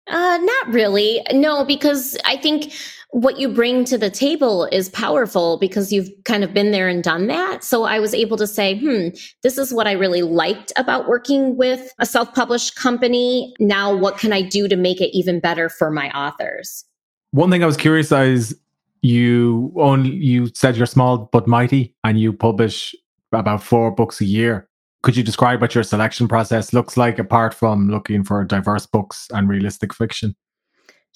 Uh, 0.07 0.39
not 0.41 0.69
really. 0.69 1.23
No, 1.33 1.65
because 1.65 2.17
I 2.25 2.37
think 2.37 2.73
what 3.15 3.39
you 3.39 3.49
bring 3.49 3.85
to 3.85 3.97
the 3.97 4.11
table 4.11 4.65
is 4.73 4.89
powerful 4.89 5.57
because 5.59 5.93
you've 5.93 6.11
kind 6.25 6.43
of 6.43 6.53
been 6.53 6.73
there 6.73 6.89
and 6.89 7.05
done 7.05 7.29
that. 7.29 7.63
So 7.63 7.85
I 7.85 8.01
was 8.01 8.13
able 8.13 8.37
to 8.39 8.47
say, 8.47 8.77
hmm, 8.77 9.11
this 9.45 9.57
is 9.57 9.73
what 9.73 9.87
I 9.87 9.93
really 9.93 10.23
liked 10.23 10.73
about 10.77 11.07
working 11.07 11.57
with 11.57 11.93
a 12.01 12.07
self 12.07 12.35
published 12.35 12.75
company. 12.75 13.55
Now, 13.61 13.95
what 13.95 14.19
can 14.19 14.33
I 14.33 14.43
do 14.43 14.67
to 14.67 14.75
make 14.75 15.01
it 15.01 15.17
even 15.17 15.39
better 15.39 15.69
for 15.69 15.93
my 15.93 16.11
authors? 16.11 16.85
One 17.31 17.53
thing 17.53 17.63
I 17.63 17.67
was 17.67 17.77
curious 17.77 18.11
is 18.11 18.59
you 19.01 19.73
only 19.77 20.11
you 20.11 20.49
said 20.53 20.77
you're 20.77 20.85
small 20.85 21.29
but 21.31 21.47
mighty 21.47 21.95
and 22.03 22.19
you 22.19 22.33
publish 22.33 22.97
about 23.33 23.63
four 23.63 23.93
books 23.93 24.21
a 24.21 24.25
year. 24.25 24.69
Could 25.05 25.17
you 25.17 25.23
describe 25.23 25.61
what 25.61 25.73
your 25.73 25.85
selection 25.85 26.27
process 26.27 26.73
looks 26.73 26.97
like 26.97 27.21
apart 27.21 27.55
from 27.55 27.91
looking 27.91 28.25
for 28.25 28.43
diverse 28.43 28.87
books 28.87 29.29
and 29.33 29.49
realistic 29.49 29.95
fiction? 29.95 30.35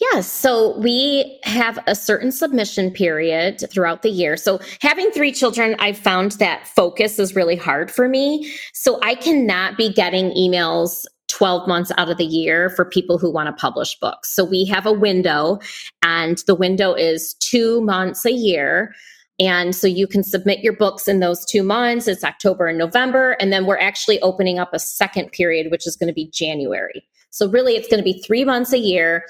Yes. 0.01 0.31
So 0.31 0.79
we 0.79 1.41
have 1.43 1.79
a 1.89 1.95
certain 1.97 2.31
submission 2.31 2.93
period 2.93 3.65
throughout 3.69 4.03
the 4.03 4.11
year. 4.11 4.37
So 4.37 4.61
having 4.81 5.11
three 5.11 5.33
children, 5.33 5.75
I've 5.81 5.99
found 5.99 6.33
that 6.33 6.69
focus 6.69 7.19
is 7.19 7.35
really 7.35 7.57
hard 7.57 7.91
for 7.91 8.09
me. 8.09 8.53
So 8.73 9.01
I 9.03 9.17
cannot 9.17 9.77
be 9.77 9.93
getting 9.93 10.31
emails 10.31 11.05
12 11.27 11.67
months 11.67 11.91
out 11.99 12.09
of 12.09 12.17
the 12.17 12.25
year 12.25 12.71
for 12.71 12.85
people 12.85 13.19
who 13.19 13.31
want 13.31 13.49
to 13.49 13.61
publish 13.61 13.99
books. 13.99 14.35
So 14.35 14.45
we 14.45 14.65
have 14.67 14.87
a 14.87 14.93
window 14.93 15.59
and 16.03 16.39
the 16.47 16.55
window 16.55 16.95
is 16.95 17.35
two 17.35 17.81
months 17.81 18.25
a 18.25 18.33
year. 18.33 18.95
And 19.41 19.75
so 19.75 19.87
you 19.87 20.07
can 20.07 20.23
submit 20.23 20.61
your 20.61 20.73
books 20.75 21.09
in 21.09 21.21
those 21.21 21.45
two 21.45 21.63
months. 21.63 22.09
It's 22.09 22.25
October 22.25 22.67
and 22.67 22.79
November. 22.79 23.33
And 23.41 23.53
then 23.53 23.67
we're 23.67 23.79
actually 23.79 24.21
opening 24.21 24.59
up 24.61 24.71
a 24.73 24.79
second 24.79 25.33
period, 25.33 25.71
which 25.71 25.87
is 25.87 25.97
going 25.97 26.09
to 26.09 26.15
be 26.15 26.31
January. 26.31 27.07
So 27.31 27.49
really 27.49 27.75
it's 27.75 27.89
going 27.89 28.03
to 28.03 28.05
be 28.05 28.23
three 28.23 28.45
months 28.45 28.73
a 28.73 28.79
year 28.79 29.25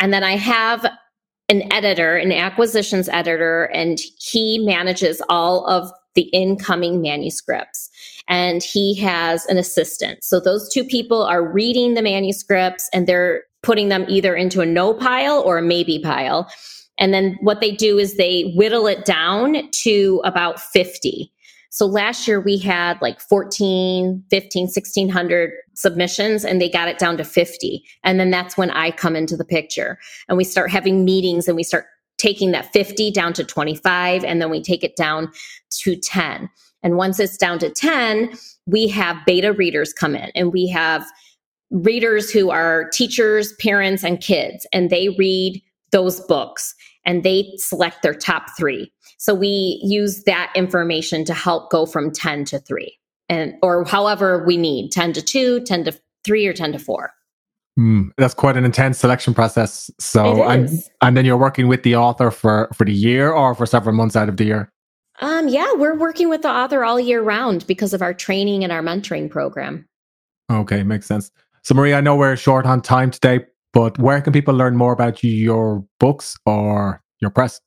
and 0.00 0.12
then 0.12 0.24
I 0.24 0.36
have 0.36 0.86
an 1.48 1.70
editor, 1.72 2.16
an 2.16 2.32
acquisitions 2.32 3.08
editor, 3.08 3.64
and 3.64 4.00
he 4.18 4.58
manages 4.58 5.20
all 5.28 5.66
of 5.66 5.90
the 6.14 6.22
incoming 6.32 7.00
manuscripts. 7.00 7.90
And 8.28 8.62
he 8.62 8.94
has 8.96 9.46
an 9.46 9.58
assistant. 9.58 10.24
So 10.24 10.40
those 10.40 10.72
two 10.72 10.84
people 10.84 11.22
are 11.22 11.46
reading 11.46 11.94
the 11.94 12.02
manuscripts 12.02 12.88
and 12.92 13.06
they're 13.06 13.42
putting 13.62 13.88
them 13.88 14.06
either 14.08 14.34
into 14.34 14.60
a 14.60 14.66
no 14.66 14.94
pile 14.94 15.40
or 15.40 15.58
a 15.58 15.62
maybe 15.62 15.98
pile. 15.98 16.50
And 16.98 17.12
then 17.12 17.36
what 17.40 17.60
they 17.60 17.72
do 17.72 17.98
is 17.98 18.16
they 18.16 18.52
whittle 18.56 18.86
it 18.86 19.04
down 19.04 19.70
to 19.82 20.20
about 20.24 20.60
50. 20.60 21.32
So 21.70 21.86
last 21.86 22.26
year 22.26 22.40
we 22.40 22.58
had 22.58 23.00
like 23.00 23.20
14, 23.20 24.24
15, 24.28 24.62
1600 24.64 25.52
submissions 25.74 26.44
and 26.44 26.60
they 26.60 26.68
got 26.68 26.88
it 26.88 26.98
down 26.98 27.16
to 27.16 27.24
50. 27.24 27.84
And 28.02 28.18
then 28.18 28.30
that's 28.30 28.56
when 28.56 28.70
I 28.70 28.90
come 28.90 29.14
into 29.14 29.36
the 29.36 29.44
picture 29.44 29.98
and 30.28 30.36
we 30.36 30.44
start 30.44 30.70
having 30.70 31.04
meetings 31.04 31.46
and 31.46 31.56
we 31.56 31.62
start 31.62 31.86
taking 32.18 32.50
that 32.50 32.72
50 32.72 33.12
down 33.12 33.32
to 33.34 33.44
25 33.44 34.24
and 34.24 34.42
then 34.42 34.50
we 34.50 34.60
take 34.62 34.84
it 34.84 34.96
down 34.96 35.30
to 35.70 35.96
10. 35.96 36.50
And 36.82 36.96
once 36.96 37.20
it's 37.20 37.36
down 37.36 37.58
to 37.60 37.70
10, 37.70 38.32
we 38.66 38.88
have 38.88 39.24
beta 39.24 39.52
readers 39.52 39.92
come 39.92 40.14
in 40.16 40.30
and 40.34 40.52
we 40.52 40.66
have 40.68 41.06
readers 41.70 42.30
who 42.30 42.50
are 42.50 42.88
teachers, 42.90 43.52
parents, 43.54 44.02
and 44.02 44.20
kids, 44.20 44.66
and 44.72 44.90
they 44.90 45.10
read 45.10 45.62
those 45.92 46.20
books 46.20 46.74
and 47.04 47.22
they 47.22 47.52
select 47.56 48.02
their 48.02 48.14
top 48.14 48.46
three. 48.58 48.92
So 49.20 49.34
we 49.34 49.78
use 49.82 50.22
that 50.24 50.50
information 50.54 51.26
to 51.26 51.34
help 51.34 51.70
go 51.70 51.84
from 51.84 52.10
10 52.10 52.46
to 52.46 52.58
3 52.58 52.98
and 53.28 53.52
or 53.62 53.84
however 53.84 54.42
we 54.46 54.56
need 54.56 54.92
10 54.92 55.12
to 55.12 55.20
2, 55.20 55.60
10 55.60 55.84
to 55.84 56.00
3 56.24 56.46
or 56.46 56.54
10 56.54 56.72
to 56.72 56.78
4. 56.78 57.10
Mm, 57.78 58.12
that's 58.16 58.32
quite 58.32 58.56
an 58.56 58.64
intense 58.64 58.98
selection 58.98 59.34
process. 59.34 59.90
So 60.00 60.42
and 60.44 60.70
and 61.02 61.18
then 61.18 61.26
you're 61.26 61.36
working 61.36 61.68
with 61.68 61.82
the 61.82 61.96
author 61.96 62.30
for 62.30 62.70
for 62.72 62.86
the 62.86 62.94
year 62.94 63.30
or 63.30 63.54
for 63.54 63.66
several 63.66 63.94
months 63.94 64.16
out 64.16 64.30
of 64.30 64.38
the 64.38 64.44
year. 64.44 64.72
Um 65.20 65.48
yeah, 65.48 65.70
we're 65.74 65.98
working 65.98 66.30
with 66.30 66.40
the 66.40 66.50
author 66.50 66.82
all 66.82 66.98
year 66.98 67.20
round 67.20 67.66
because 67.66 67.92
of 67.92 68.00
our 68.00 68.14
training 68.14 68.64
and 68.64 68.72
our 68.72 68.82
mentoring 68.82 69.30
program. 69.30 69.84
Okay, 70.50 70.82
makes 70.82 71.04
sense. 71.04 71.30
So 71.62 71.74
Maria, 71.74 71.98
I 71.98 72.00
know 72.00 72.16
we're 72.16 72.36
short 72.36 72.64
on 72.64 72.80
time 72.80 73.10
today, 73.10 73.44
but 73.74 73.98
where 73.98 74.22
can 74.22 74.32
people 74.32 74.54
learn 74.54 74.78
more 74.78 74.94
about 74.94 75.22
your 75.22 75.84
books 75.98 76.38
or 76.46 77.02
your 77.20 77.30
press? 77.30 77.60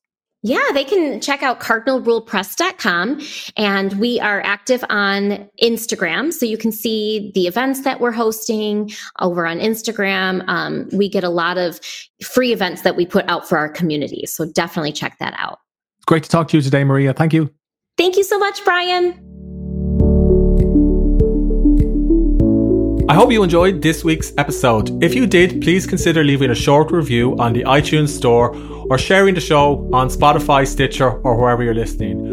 Yeah, 0.46 0.62
they 0.74 0.84
can 0.84 1.22
check 1.22 1.42
out 1.42 1.62
cardinalrulepress.com 1.62 3.22
and 3.56 3.94
we 3.94 4.20
are 4.20 4.42
active 4.42 4.84
on 4.90 5.50
Instagram. 5.62 6.34
So 6.34 6.46
you 6.46 6.58
can 6.58 6.74
see 6.74 7.32
the 7.34 7.48
events 7.48 7.84
that 7.84 8.02
we're 8.02 8.12
hosting 8.12 8.92
over 9.22 9.48
on 9.48 9.60
Instagram. 9.60 10.44
Um, 10.48 10.90
we 10.92 11.08
get 11.08 11.24
a 11.24 11.30
lot 11.30 11.58
of 11.58 11.80
free 12.22 12.52
events 12.52 12.82
that 12.82 12.98
we 12.98 13.06
put 13.06 13.28
out 13.30 13.48
for 13.48 13.58
our 13.58 13.70
community. 13.70 14.26
So 14.26 14.46
definitely 14.46 14.92
check 14.92 15.18
that 15.20 15.34
out. 15.38 15.60
It's 16.00 16.06
great 16.06 16.24
to 16.24 16.30
talk 16.30 16.50
to 16.50 16.58
you 16.58 16.62
today, 16.62 16.84
Maria. 16.84 17.14
Thank 17.14 17.34
you. 17.34 17.50
Thank 17.98 18.18
you 18.18 18.24
so 18.26 18.38
much, 18.38 18.66
Bryan. 18.66 19.33
I 23.10 23.16
hope 23.16 23.34
you 23.34 23.44
enjoyed 23.44 23.82
this 23.82 24.06
week's 24.06 24.32
episode. 24.38 25.04
If 25.04 25.14
you 25.14 25.28
did, 25.28 25.62
please 25.62 25.86
consider 25.86 26.24
leaving 26.24 26.52
a 26.52 26.56
short 26.56 26.90
review 26.90 27.36
on 27.38 27.52
the 27.52 27.64
iTunes 27.64 28.10
Store 28.10 28.56
or 28.90 28.98
sharing 28.98 29.36
the 29.36 29.42
show 29.42 29.90
on 29.92 30.08
Spotify, 30.08 30.66
Stitcher, 30.66 31.12
or 31.20 31.36
wherever 31.36 31.64
you're 31.64 31.74
listening. 31.74 32.33